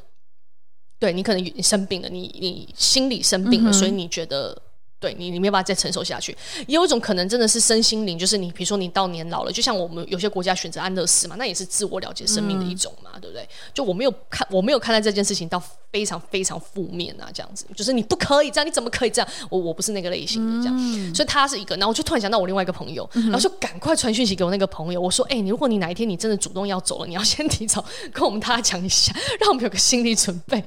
[0.98, 4.62] 对你可能你生病了，你你心理生病了，嗯、所以你觉得。
[5.00, 6.36] 对你，你没有办法再承受下去。
[6.66, 13.48] 也有一种可能，真的是身心灵，就是你，比如说你到年老了，就像我们有些国家选择安乐死嘛，那也是自我了结生命的一种嘛，嗯、对不对？
[13.72, 19.30] 就我没有看，我没有看待这件事情到非常非常负面啊，这样子，就是你不可以这样，你怎么可以这样？
[19.48, 21.74] 我我不是那个类型的这样，嗯、所以他是一个。
[21.76, 27.82] 然后我就突然想到我另外一个朋友，嗯、然后就赶快传讯息给我那个朋友，我说：“哎、欸，你如果你哪一天你真的主动要走了，你要先提早
[28.12, 30.62] 跟我们大家讲一下，让我们有个心理准备。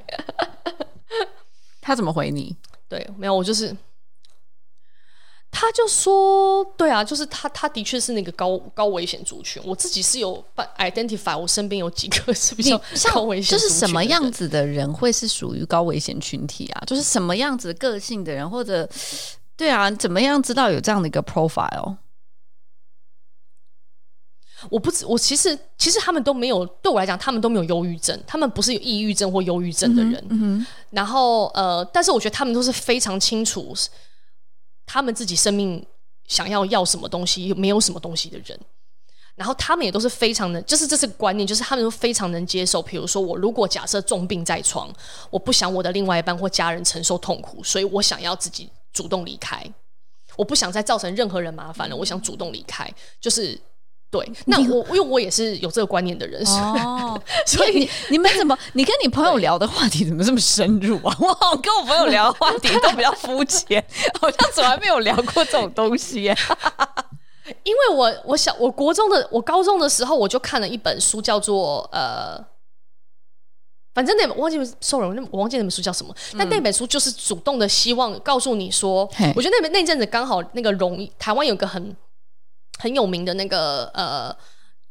[1.82, 2.56] ”他怎么回你？
[2.90, 3.76] 对，没有，我就是。
[5.56, 9.62] 他就说：“对啊，就是他，他的确是那个高高危险族群。
[9.64, 10.44] 我自己是有
[10.80, 12.76] identify，我身边有几个是比较
[13.14, 13.56] 高危险。
[13.56, 16.82] 就是什么样子的人会是属于高危险群体啊？
[16.88, 18.90] 就是什么样子个性的人，或者
[19.56, 21.98] 对啊，怎么样知道有这样的一个 profile？
[24.72, 30.16] 我不知，我其实其实他们都没有，对我来讲，他们都没有忧郁症，他们不是有抑郁症或忧郁症的人。
[30.30, 33.72] 嗯嗯、然后呃，但是我觉得他们都是非常清楚。”
[34.86, 35.86] 他们自己生命
[36.28, 38.60] 想要要什么东西，又没有什么东西的人，
[39.36, 42.82] 然后他们也都是非常能，就是这是观念，就是他们都非常能接受。
[42.82, 44.94] 比如说，我如果假设重病在床，
[45.30, 49.64] 我不想我的另外一半或家人承受痛苦，所以我想要自己主动离开，
[50.36, 53.60] 我不想再造成任何人麻烦了，我想主动离开，就是。
[54.14, 61.18] 对，那我因为我也是有这个观念的人，哦， 所以你你们怎么，你跟你朋友聊的话题怎么这么深入啊？
[61.20, 63.84] 我好跟我朋友聊的话题都比较肤浅，
[64.22, 66.26] 好像从来没有聊过这种东西。
[67.64, 72.38] 因为我我小我国中的我高中的时候，我就看了一本书，叫做呃，
[73.96, 76.16] 反正那本我忘记，sorry，我忘记那本书叫什么。
[76.38, 81.96] 但那本书就是主动的希望告诉你说，我觉得那本那阵子刚好那个容台湾有个很。
[82.80, 84.36] 很有名的那个呃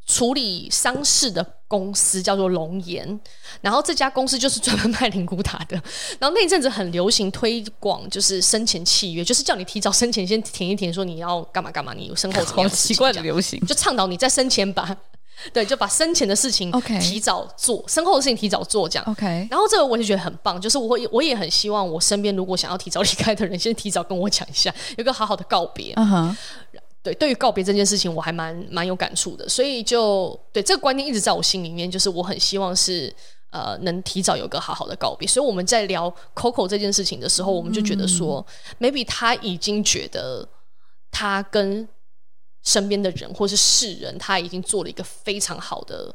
[0.07, 3.19] 处理丧事的公司叫做龙岩，
[3.61, 5.81] 然后这家公司就是专门卖灵骨塔的。
[6.19, 14.95] 然后那阵子很流行推广，就是生前契约，就是叫你提早生前先填一填，说你要干嘛干嘛，你有身后 好奇怪的流行，就倡导你在生前把
[15.53, 16.71] 对，就把生前的事情
[17.01, 19.05] 提早做，身后的事情提早做这样。
[19.11, 25.95] OK，然后这个我就觉得很棒，就是我我也很希望我身边如果想要提早离开的人，先提早跟我讲一下，有个好好的告别。
[25.97, 26.33] 嗯哼、uh。
[26.33, 26.82] Huh.
[27.03, 33.13] 对，对于告别这件事情，我还蛮蛮有感触的，所以就对这个观念一直在我心里面，就是我很希望是
[33.51, 35.27] 呃能提早有个好好的告别。
[35.27, 38.47] 所以我们在聊 Coco 这件事情的时候，我们就觉得说、
[38.79, 40.49] 嗯、，maybe 他已经觉得
[41.11, 41.89] 他跟
[42.63, 46.15] 身边的人或是世人，他已经做了一个非常好的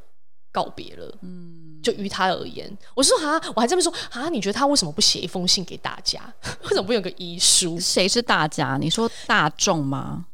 [0.53, 1.13] 告别了。
[1.21, 6.33] 嗯，就于他而言，我说啊，我还这么说啊，你觉得他为什么不写一封信给大家？
[6.63, 7.77] 为什么不有个遗书？
[7.77, 8.77] 谁是大家？
[8.79, 10.27] 你说大众吗？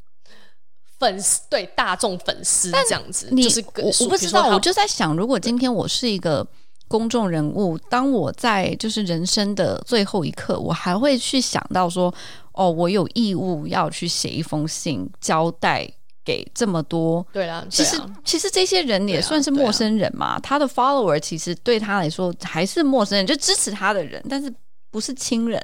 [1.04, 6.47] 粉丝对大众粉丝这样子，你就是我我不知道，我就在想，如果今天我是一个
[6.88, 12.14] 公众人物，当我在就是人生的最后一刻，我还会去想到说，
[12.54, 15.86] 哦，我有义务要去写一封信，交代
[16.24, 17.26] 给这么多。
[17.34, 24.54] 对啦，其实其实这些人也算是陌生人嘛，他的 follower 其实对他来说还是陌生人，就支持他的人，但是
[24.89, 25.62] 不是亲人，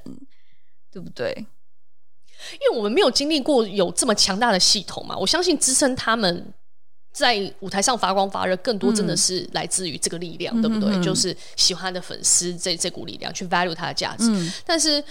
[0.92, 1.46] 对不对？
[2.54, 6.46] 因为我们没有经历过有这么强大的系统嘛，我相信支撑他们
[7.12, 10.96] 在舞台上发光发热，更多真的是来自于这个力量，嗯、对不对？
[10.96, 14.26] 嗯、就是喜欢的粉丝这这股力量去 value 它的价值。
[14.30, 15.04] 嗯、但是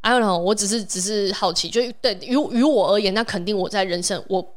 [0.00, 4.54] I don't know，我只是只是好奇，就对于于我而言，那肯定我在人生我。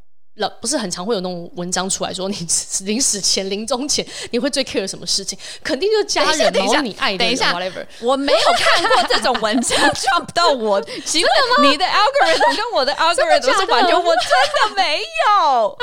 [0.60, 2.36] 不是很常会有那种文章出来说，你
[2.86, 5.38] 临死前、临终前，你会最 care 什么事情？
[5.64, 7.36] 肯定就是家人，然后你爱的人。
[7.38, 7.86] whatever。
[8.00, 10.82] 我没有看过这种文章 drop 到我。
[11.06, 11.70] 奇怪吗？
[11.70, 14.26] 你的 algorithm 跟我的 algorithm 是完全，我真
[14.70, 15.78] 的没有，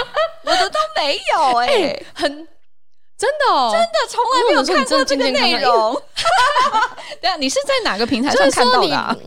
[0.45, 2.49] 我的都没有哎，很
[3.17, 6.03] 真的，真的从来没有看过这个内容。
[7.21, 9.19] 对啊，你是在哪个平台上看到的？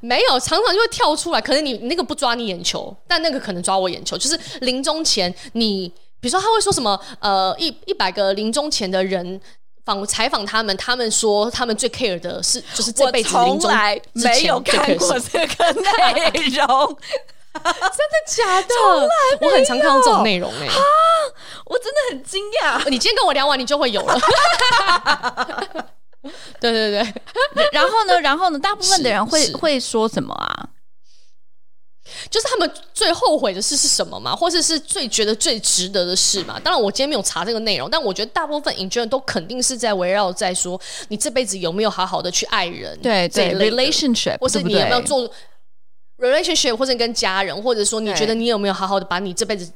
[0.00, 1.40] 没有，常常就会跳出来。
[1.40, 4.16] 可能你那个不抓你眼球，但那个可能抓我眼球。
[4.16, 5.88] 就是临终前，你
[6.20, 6.98] 比如说他会说什么？
[7.20, 9.40] 呃，一一百个临终前的人
[9.84, 16.96] 访采访他们，他们说他们最 care 的是就是这辈子临来没有看过这个内容。
[17.52, 18.74] 真的假的？
[19.40, 20.72] 我很常看到这种内容哎、欸，
[21.66, 22.78] 我真的很惊讶。
[22.88, 24.18] 你今天跟我聊完，你就会有了。
[26.60, 27.14] 对 对对，
[27.72, 28.20] 然后呢？
[28.20, 28.58] 然后呢？
[28.58, 30.68] 大部分的人会会说什么啊？
[32.28, 34.34] 就是他们最后悔的事是什么嘛？
[34.34, 36.58] 或者是最觉得最值得的事嘛？
[36.58, 45.30] 当然，我今天没有查这个内容，但我觉得大部分 in general 都肯定是在围绕在说你这辈子有没有好好的去爱人，对对，relationship，或是你有没有做
[46.18, 49.72] relationship，或者跟家人，或者说你觉得你有没有好好的把你这辈子。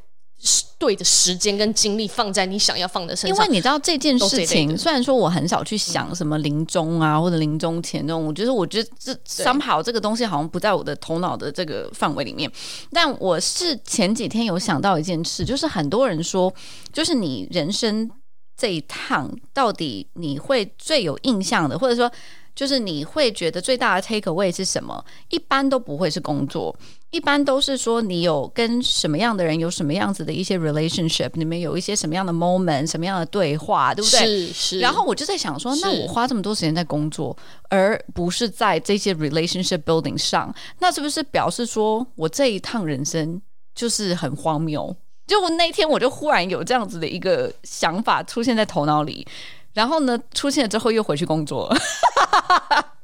[0.78, 12.51] 对的时间跟精力放在你想要放的身上，因为你知道这件事情，虽然说我很少去想什么临终啊、嗯、或者临终前那种，我觉得我觉得这 somehow 这个东西好像不在我的头脑的这个范围里面。
[12.93, 16.53] 但我是前几天有想到一件事，就是很多人说，
[16.93, 18.11] 就是你人生
[18.57, 22.11] 这一趟到底你会最有印象的，或者说。
[22.55, 25.05] 就是你会觉得最大的 take away 是什么？
[25.30, 26.74] 一般都不会是工作，
[27.11, 34.20] 一般都是说你有跟什么样的人有什么样子的一些 relationship，里面有一些什么样的 moment，什么样的对话，对不对？
[34.20, 34.78] 是是。
[34.78, 37.36] 然后我就在想说，那我花这么多时间在工作，
[37.68, 43.42] 而不是在这些 relationship building 上，那是不是表示说我这一趟人生
[43.74, 44.96] 就是很荒谬？
[45.26, 49.26] 就我那天我就忽然有这样子的一个想法出现在头脑里。
[49.74, 51.76] 然后呢，出现了之后又回去工作了。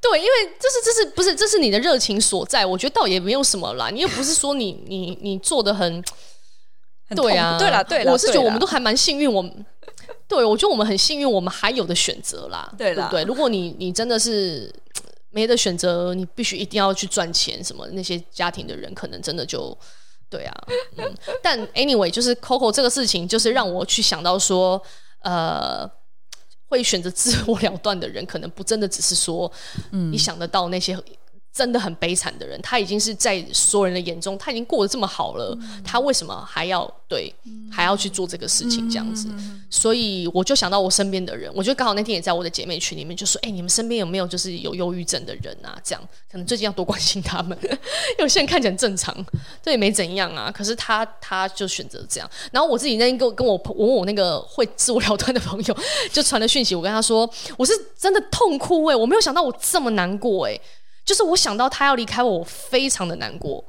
[0.00, 2.64] 对，因为这是这是不是这是你的热情所在？
[2.64, 3.90] 我觉得倒也没有什么啦。
[3.90, 6.02] 你又不是说你你你做的很，
[7.08, 9.30] 很对啊，对啦对了，我是觉得我们都还蛮幸运。
[9.30, 9.64] 我们
[10.28, 12.72] 对我觉得我们很幸运，我们还有的选择啦。
[12.78, 14.72] 对了，对，如果你你真的是
[15.30, 19.76] 没得选择，你必须一定要去赚钱，什么那些家庭的人可能真的就。
[20.30, 20.66] 对啊，
[20.96, 24.82] 嗯，但 anyway，就是 Coco 这个事情，就是让我去想到说，
[25.20, 25.88] 呃，
[26.68, 29.50] 会选择自我了断的人，可能不真的只是说，
[29.92, 30.98] 嗯，你想得到那些。
[31.54, 39.28] 真的很悲惨的人，他已经是在所有人的眼中，他已经过得这么好了，嗯、他为什么还要对、嗯、还要去做这个事情这样子？
[39.30, 45.78] 嗯、所以我就想到我身边的人，我就刚好那天也在我的姐妹群里面就说：“哎、欸，你们身边有没有就是有忧郁症的人啊？
[45.84, 47.56] 这样可能最近要多关心他们，
[48.18, 49.14] 因为现在看起来很正常，
[49.62, 50.50] 这也没怎样啊。
[50.50, 52.28] 可是他他就选择这样。
[52.50, 55.76] 然后我自己那天跟跟我问我，我那个会自我了 断的朋友，
[56.12, 60.60] 就传了讯息，我跟他说：我是真的痛哭哎、欸，我没有想到我这么难过哎、欸。”
[61.04, 63.64] 就是我想到他要离开我，我非常的难过。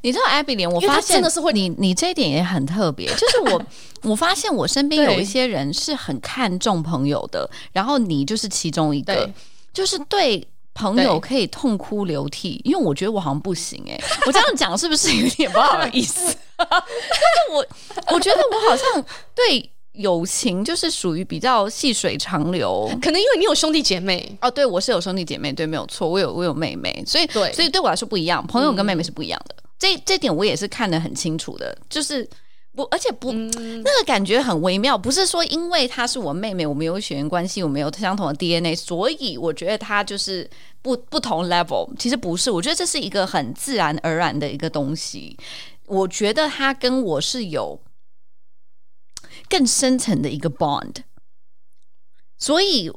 [0.00, 3.06] 你知道艾比莲，我发现真的是会你，你这一点也很特别。
[3.14, 3.62] 就是我，
[4.10, 9.28] 我发现我身边有一些人是很看重朋友的，然后你就是其中一个，
[9.72, 12.60] 就是对朋友可以痛哭流涕。
[12.64, 16.34] 因为我觉得我好像不行哎、欸，我这样讲是不是有点不好意思？
[16.56, 17.66] 但是我
[18.12, 19.04] 我觉得我好像
[19.34, 19.70] 对。
[19.94, 24.50] 友情就是属于比较细水长流，可能因为你有兄弟姐妹哦。
[24.50, 28.44] 对，我是有兄弟姐妹，对，没有错，我有我有妹妹，所以对，所以对我来说不一样。
[28.46, 31.76] 朋友跟妹妹是不一样的，嗯、这这点我也是看得很清楚的。
[31.88, 32.28] 就是
[32.74, 40.50] 不，而且不，嗯、那个感觉很微妙，不是说因为她是我妹妹，我们有血缘关系，我们有相同的 DNA，所以我觉得她就是
[40.82, 41.88] 不不同 level。
[41.96, 45.36] 其实不是，我觉得这是一个很自然而然的一个东西。
[45.86, 47.78] 我觉得她跟我是有。
[49.48, 50.96] 更深层的一个 bond，
[52.38, 52.90] 所以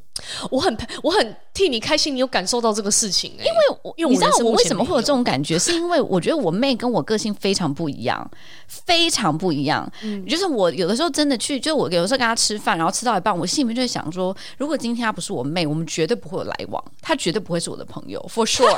[0.50, 3.52] 我很我很替你开心，你有感受到这个事情因为
[3.84, 8.30] 我，你知道我为什么会有这种感觉，是因为我觉得我妹跟我个性非常不一样，
[8.68, 9.90] 非常不一样。
[10.02, 18.76] 嗯，就是我有的时候真的去，就我有的时候跟她吃饭，然后吃到一半，我心里面就会想说，如果今天她不是我妹，我们绝对不会有来往，她绝对不会是我的朋友，for sure。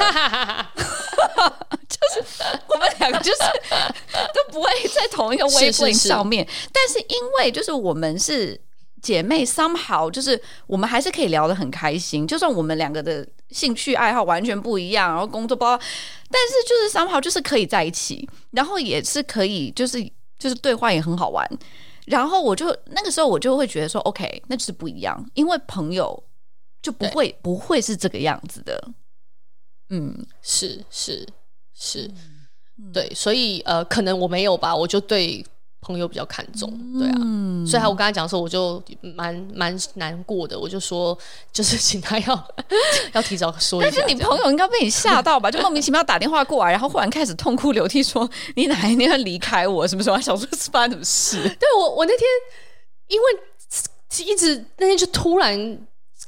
[1.90, 2.24] 就 是
[3.00, 3.40] 两个就是
[4.34, 6.54] 都不会在同一个 wavelength 上面，是。
[6.54, 8.60] 是是，但是因为就是我们是
[9.02, 20.04] 姐妹，somehow 就是我们还是可以聊得很开心，就算我们两个的兴趣爱好完全不一样，然后工作包，但是就是 somehow 就是可以在一起，然后也是可以就是
[20.38, 21.48] 就是对话也很好玩，
[22.06, 26.22] 然后我就那个时候我就会觉得说，OK，那就是不一样，因为朋友
[26.82, 28.90] 就不会不会是这个样子的，
[29.90, 31.28] 嗯，是是。
[31.82, 32.12] 是，
[32.94, 35.46] 对，所以呃，可能我没有吧，我就对
[35.82, 36.70] 朋友比较看重，
[37.00, 41.18] 对啊，嗯、所以我跟他讲的时候，我就蛮蛮难过的，我就说，
[41.52, 42.48] 就是请他要
[43.14, 43.92] 要提早说一下。
[43.98, 45.50] 但是你朋友应该被你吓到吧？
[45.50, 49.88] 就莫名其妙打电话过来，然后忽然开始痛哭流涕，说你哪一天要离开我？
[49.88, 50.20] 什么时候？
[50.20, 51.38] 想说是发生什么事？
[51.60, 52.28] 对我，我那天
[53.08, 53.26] 因为
[54.26, 55.80] 一直那天就突然。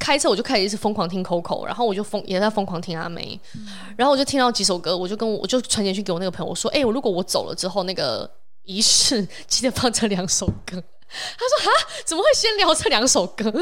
[0.01, 8.27] 开车我就开始一直疯狂听 Coco，然后我就疯也在疯狂听阿妹，嗯、然后我就听到几首歌，我就跟我我就传简讯给我那个朋友，我说：“哎、欸，我如果我走了之后，那个
[8.63, 10.81] 仪式记得放这两首歌。”
[11.37, 13.53] 他说：“哈，怎么会先聊这两首歌？”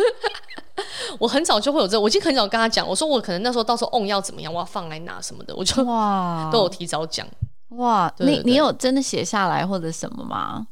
[1.20, 7.28] 我很早就会有这个，我已经很早跟他讲，我说我可能那时候到时候 on 要怎么样，我要放来哪什么的，我就哇都有提早讲。
[7.70, 10.68] 哇，你你有真的写下来或者什么吗？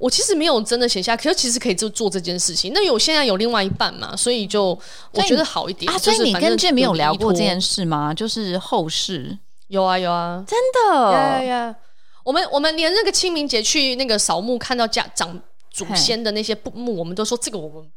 [0.00, 2.72] 我其实没有真的写下，可是其实可以做做这件事情。
[2.74, 4.68] 那有现在有另外一半嘛，所以就
[5.12, 5.92] 我觉得好一点。
[5.92, 8.14] 啊，所以你跟 Jim 没有聊过这件事吗？
[8.14, 9.38] 就是后事。
[9.68, 11.12] 有啊有啊，真的。
[11.12, 11.76] 呀呀，
[12.24, 15.38] 我们我们连那个清明节去那个扫墓，看到家长
[15.70, 17.90] 祖先的那些墓，我们都说这个我们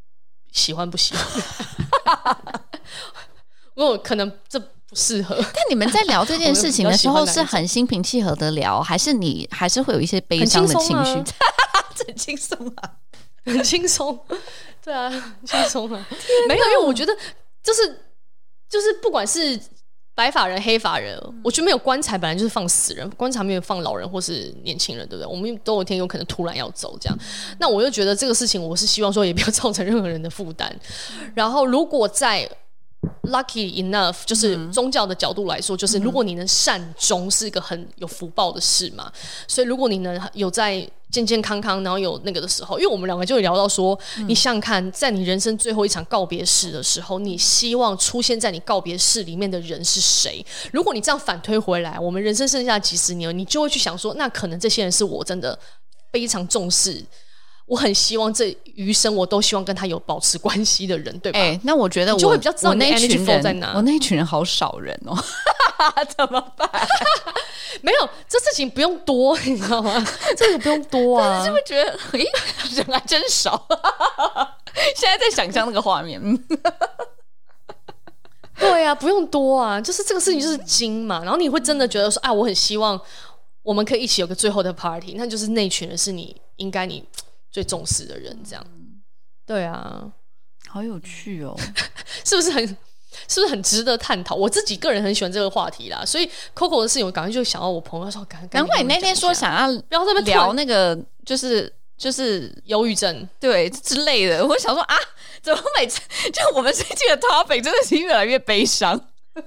[0.51, 1.25] 喜欢不喜欢？
[3.75, 5.35] 因为可能这不适合。
[5.35, 11.23] 但你们在聊这件事情的时候， 是很心平气和的聊，还是你还是会有一些悲伤的情绪？
[12.05, 12.91] 很轻松啊，
[13.45, 14.19] 很轻松，
[14.83, 15.09] 对啊，
[15.45, 16.07] 轻松啊，
[16.47, 17.15] 没有，因为我觉得
[17.61, 17.81] 就是
[18.69, 19.59] 就是不管是
[20.15, 25.27] 白发人黑发人，我觉得没有棺材本来就是放死人，棺材没有放老人或是年轻人，对不对？
[25.27, 27.17] 我们都有一天有可能突然要走，这样，
[27.59, 30.71] 那我又觉得这个事情，我是希望说也不要造成任何人的负担。
[31.33, 32.47] 然后如果在
[33.23, 39.11] Lucky enough，就是宗教的角度来说，就是如果你能善终，是一个很有福报的事嘛。
[39.47, 43.97] 所以如果你能有在健健康康，然后有那个的时候，因为我们两个就会聊到说，
[44.27, 50.45] 你想想看，在你人生最后一场告别式的时候，你希望出现在你告别式里面的人是谁？
[50.73, 55.57] 如果你这样反推回来，我们人生剩下几十年，你就会去想说，那可能这些人是我真的
[56.11, 57.03] 非常重视。
[57.65, 61.39] 我很希望这余生我都希望跟他有保持关系的人，对吧？
[61.39, 63.73] 欸、那我觉得我就会比较知道那一群人在哪。
[63.75, 65.15] 我那一群人好少人哦，
[66.17, 66.69] 怎么办？
[67.81, 70.05] 没有，这事情不用多，你知道吗？
[70.37, 71.43] 这个不用多啊。
[71.45, 72.25] 是不是觉得，诶，
[72.75, 73.65] 人还真少？
[74.95, 76.21] 现在在想象那个画面。
[78.59, 81.21] 对啊，不用多啊，就是这个事情就是精嘛。
[81.23, 82.99] 然后你会真的觉得说，啊，我很希望
[83.63, 87.03] 我们可以一起有个最后的 party，那就是那群人是你应该你。
[87.53, 88.65] 最重视的人，这样，
[89.45, 90.11] 对啊，
[90.67, 91.55] 好有趣哦，
[92.25, 92.67] 是不是很，
[93.27, 94.33] 是不是很值得探讨？
[94.33, 98.59] 我自己个人很喜欢这个话题啦，所以 Coco 的事情，我赶快就想到我朋友说，赶赶。
[98.63, 104.43] 难怪你那天说想要，不要这边聊那个，就是就是忧郁症，对之类的。
[104.43, 104.95] 我想说啊，
[105.43, 106.01] 怎么每次
[106.33, 108.99] 就我们最近的 topic 真的是越来越悲伤，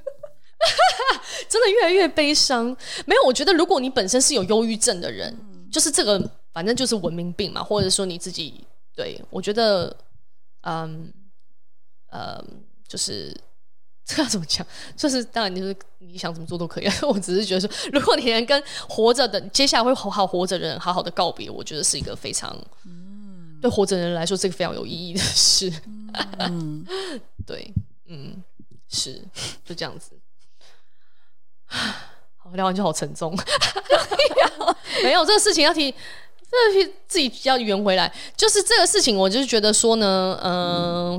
[1.49, 2.67] 真的越来越悲伤。
[3.05, 6.31] 没有，我觉得如果你本身是有忧郁症的人，嗯、就是这个。
[6.57, 9.95] 反正就是文明病嘛，或者说你自己对我觉得，
[10.63, 11.13] 嗯，
[12.09, 13.31] 呃、嗯，就是
[14.07, 14.67] 这要怎么讲？
[14.97, 16.89] 就是当然，就是你想怎么做都可以。
[17.07, 25.71] 我只是觉得说，如果你能跟活着的接下来会好好活着的人好好的告别，我觉得是一个非常，嗯，对活着的人来说是一个非常有意义的事。
[26.39, 26.87] 嗯，
[27.47, 27.71] 对，
[28.07, 28.43] 嗯，
[28.89, 29.23] 是
[29.63, 30.13] 就这样子。
[31.69, 33.39] 好，聊完就好沉重。
[35.03, 35.95] 没有这个事情要提。
[36.51, 40.53] 这自己要圆回来，就是这个事情，我就是觉得说呢，嗯、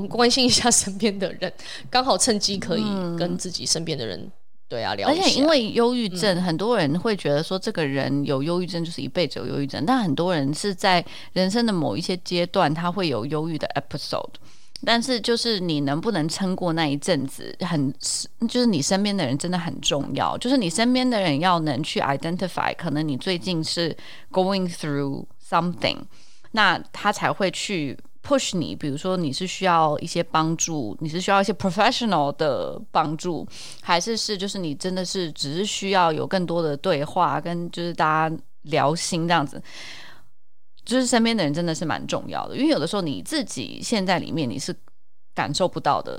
[0.02, 1.52] 呃，关心一下身边的人，
[1.88, 2.84] 刚好趁机可以
[3.18, 4.30] 跟自己身边的人，
[4.68, 5.08] 对啊，聊。
[5.08, 14.34] 而且因为忧郁症，嗯、很多人会觉得说，这个人有忧郁症就是一辈子有忧郁症，但很多人是在人生的某一些阶段，他会有忧郁的 episode。
[14.84, 17.92] 但是，就是你能不能撑过那一阵子，很
[18.48, 20.38] 就是你身边的人真的很重要。
[20.38, 23.96] 就是你身边的人要能去 identify，可能你最近是
[24.30, 25.98] going through something，
[26.52, 28.76] 那他才会去 push 你。
[28.76, 33.46] 比如说，你是需要一些帮助，你是需要一些 professional 的帮助，
[33.82, 39.60] 还是是就是你真的是只是需要有更多的对话，跟就是大家聊心这样子。
[40.88, 44.74] 就是身边的人真的是蛮重要的，因为有的时候你自己现在里面，你是
[45.34, 46.18] 感受不到的，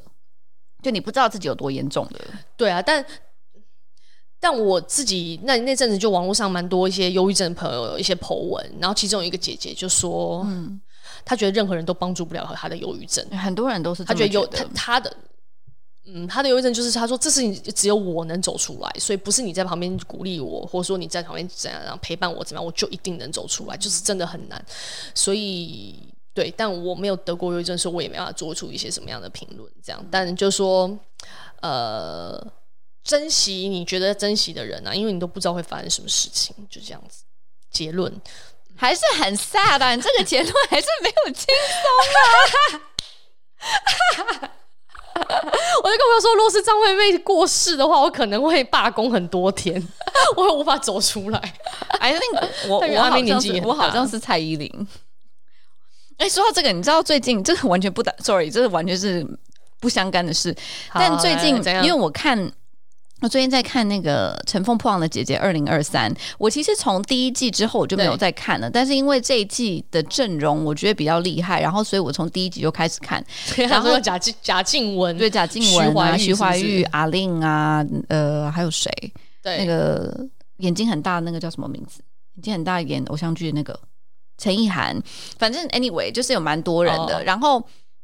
[0.84, 2.20] 就你不知道自己有多严重的。
[2.56, 3.04] 对啊，但
[4.40, 10.80] 但我自己那那阵子就网络上蛮多一些忧郁症的朋友有一些 po 文，然后其中有一个姐姐就说，嗯，
[11.26, 15.12] 她觉得任何人都帮助不了她的忧郁症，很多人都是觉，她觉得有她她的。
[16.06, 24.66] 嗯，他的忧郁症就是他说，这事情只有我能走出来，所以不是你在旁边鼓励我，或者说你在旁边怎样然后陪伴我怎么样，我就一定能走出来，就是真的很难。
[25.14, 29.72] 所以对，但我没有得过忧郁症，所以我也没办法做出一些什么样的评论。
[29.84, 30.98] 这样，但就说，
[31.62, 32.44] 呃，
[33.04, 37.24] 珍惜你觉得珍惜的人啊，因为你都不知道会发生什么事情，就这样子。
[37.70, 38.12] 结论
[38.76, 41.46] 还是很 sad 的，你这个结论还是没有轻
[42.72, 42.80] 松
[44.42, 44.52] 啊。
[45.84, 49.76] 我就跟朋友说，若是张惠妹过世的话，我可能会罢工很多天，
[50.36, 51.40] 我会无法走出来。
[52.00, 54.88] 哎，那个我我还没年纪，我好像是蔡依林。
[56.18, 59.26] 哎，说到这个，你知道最近这个完全不打，sorry，这个完全是
[59.80, 60.56] 不相干的事。
[60.94, 62.52] 但最近，因为我看
[63.22, 73.24] 我最近在看那个《乘风破浪的姐姐》二零二三，我其实从第一季之后我就没有再看了，但是因为这一季的阵容我觉得比较厉害，然后所以我从第一集就开始看。
[73.68, 78.90] 然后贾静贾静雯，对贾静雯啊，徐怀钰、阿令啊，呃，还有谁？
[79.44, 80.26] 对，那个
[80.58, 82.02] 眼睛很大的那个叫什么名字？
[82.36, 83.78] 眼睛很大演偶像剧的那个
[84.38, 84.98] 陈意涵。
[85.38, 87.62] 反正 anyway 就是有蛮多人的，哦、然后。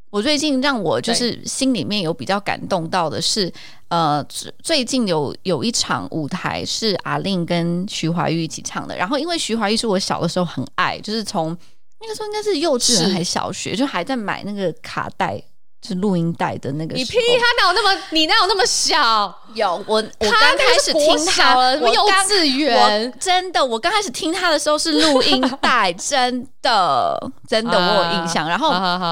[0.09, 3.51] 我最近让我就是心里面有比较感动到的是，
[3.89, 4.25] 呃，
[4.63, 11.57] 最近有有一场舞台是阿令跟徐怀钰一起唱的，然后因为徐怀钰是我小的时候很爱，就是从
[11.99, 15.41] 那个时候应该是幼稚园还是小学，就还在买那个卡带。
[15.85, 19.33] 是录音带的那个，你屁，他哪有那么，你哪有那么小？
[19.53, 23.13] 有我，我刚开始听他，什么幼稚园？
[23.19, 28.49] 真的，我刚开始听他的时候是录音带， 真的，真的，我有印象。
[28.49, 28.71] 然后，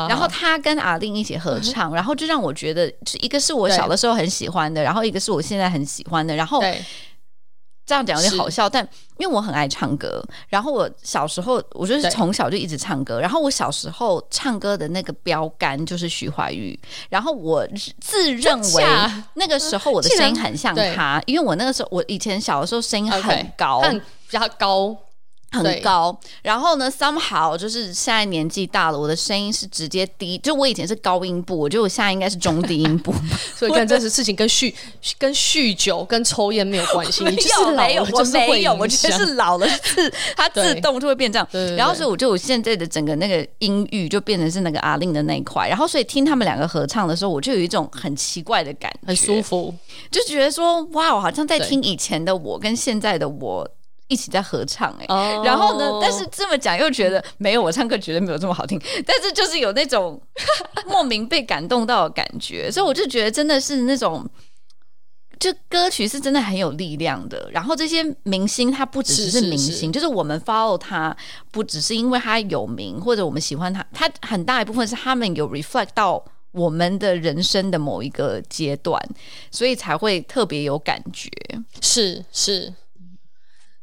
[0.10, 6.62] 然后他跟阿令一起合唱，然后就让我觉得，一个是我小的时候很喜欢的，然后一个是我现在很喜欢的，然后。
[7.86, 16.78] 这样讲有点好笑，但因为我很爱唱歌，然后我小时候我就是从小就一直唱歌，然后我小时候唱歌的那个标杆就是徐怀钰，
[17.10, 17.68] 然后我
[18.00, 18.86] 自认为
[19.34, 23.82] 那个时候我的声音很像他，因为我那个时候我以前小的时候声音很高，
[24.28, 24.96] 比较高。
[25.54, 33.14] 很高，然后呢，somehow 就是现在年纪大了，我的声音是直接低，就我以前是高音部，我觉得我现在应该是中低音部，
[33.56, 34.74] 所以看这件事情跟酗、
[35.20, 41.48] 跟酗酒、跟抽烟没有关系， 你就是没有，我没有，我觉得是老了，是它自动就会变这样。
[41.52, 49.74] 对，然后所以我觉得我现在的整个那个音域就变成是那个阿令的那一块，然后所以听他们两个合唱的时候，我就有一种很奇怪的感觉，很舒服，
[50.10, 53.70] 就觉得说哇，我好像在听以前的我跟现在的我。
[54.08, 55.48] 一起在合唱哎、欸，oh.
[55.48, 56.00] 然后呢？
[56.02, 58.80] 但是这么讲又觉得没有，我唱歌绝对没有这么好听。
[59.08, 60.22] 但是就是有那种
[60.86, 64.28] 莫名被感动到的感觉，所以我就觉得真的是那种，
[65.40, 67.50] 就歌曲是真的很有力量的。
[67.52, 71.16] 然后这些明星他不只是明星，是是是就是我们 follow 他，
[71.52, 79.02] 不只是因为他有名或者我们喜欢他，他很大一部分是他们有 reflect 到我们的人生的某一个阶段，
[79.50, 81.30] 所以才会特别有感觉。
[81.82, 82.74] 是是。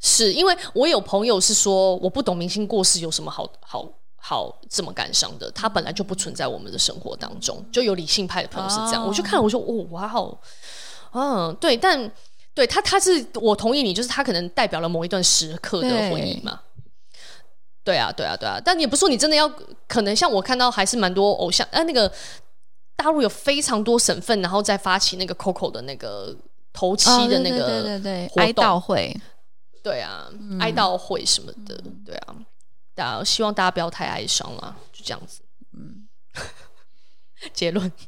[0.01, 3.87] 是因为我有朋友是说，我不懂明星过世有什么好好
[4.17, 10.39] 好这么感伤的，他本来就不存在我们的生活当中，就有理性派的朋友是这样，我就看我说哦哇哦，
[11.13, 12.11] 嗯对，但
[12.55, 16.61] 对他他是我同意你，就是他可能代表了某一段时刻的回忆嘛，
[17.85, 19.51] 对，啊对啊对啊，但你也不是说你真的要，
[19.87, 22.11] 可能像我看到还是蛮多偶像，哎、呃、那个
[22.97, 26.37] 大陆有非常多省份，然后再发起那个 Coco 的那个
[26.73, 29.15] 头七的那个对对对哀悼会。
[29.83, 32.35] 对啊，嗯、哀悼会什么的，对啊，
[32.95, 35.41] 大家希望大家不要太哀伤了，就这样子。
[35.73, 36.07] 嗯，
[37.53, 37.91] 结论。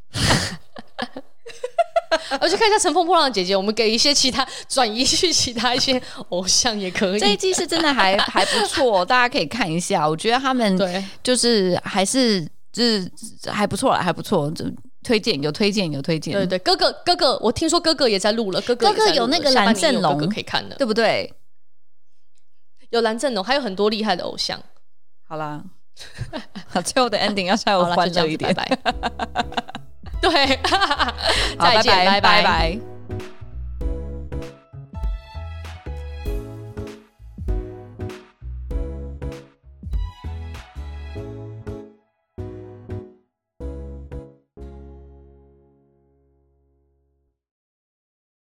[2.41, 7.21] 我去看一下《乘风破浪的姐姐》，我们给一些其他转移去其他一些偶像也可以。
[7.21, 10.07] 这一季是真的还 还不错，大家可以看一下。
[10.09, 13.11] 我觉得他们对，就是还是就是
[13.51, 14.51] 还不错了，还不错。
[14.51, 14.65] 就
[15.03, 16.35] 推荐有推荐有推荐。
[16.35, 21.33] 对对，哥哥哥哥，我听说哥哥也在录了，哥哥哥哥有那个蓝正龙可以看的，对不对？
[22.93, 24.61] 有蓝正龙，还有很多厉害的偶像。
[25.27, 25.63] 好啦，
[26.69, 28.93] 好，最后的 ending 要稍微欢乐一点，拜拜。
[30.21, 30.31] 对，
[31.59, 32.43] 再见，拜拜。
[32.43, 32.92] 拜拜。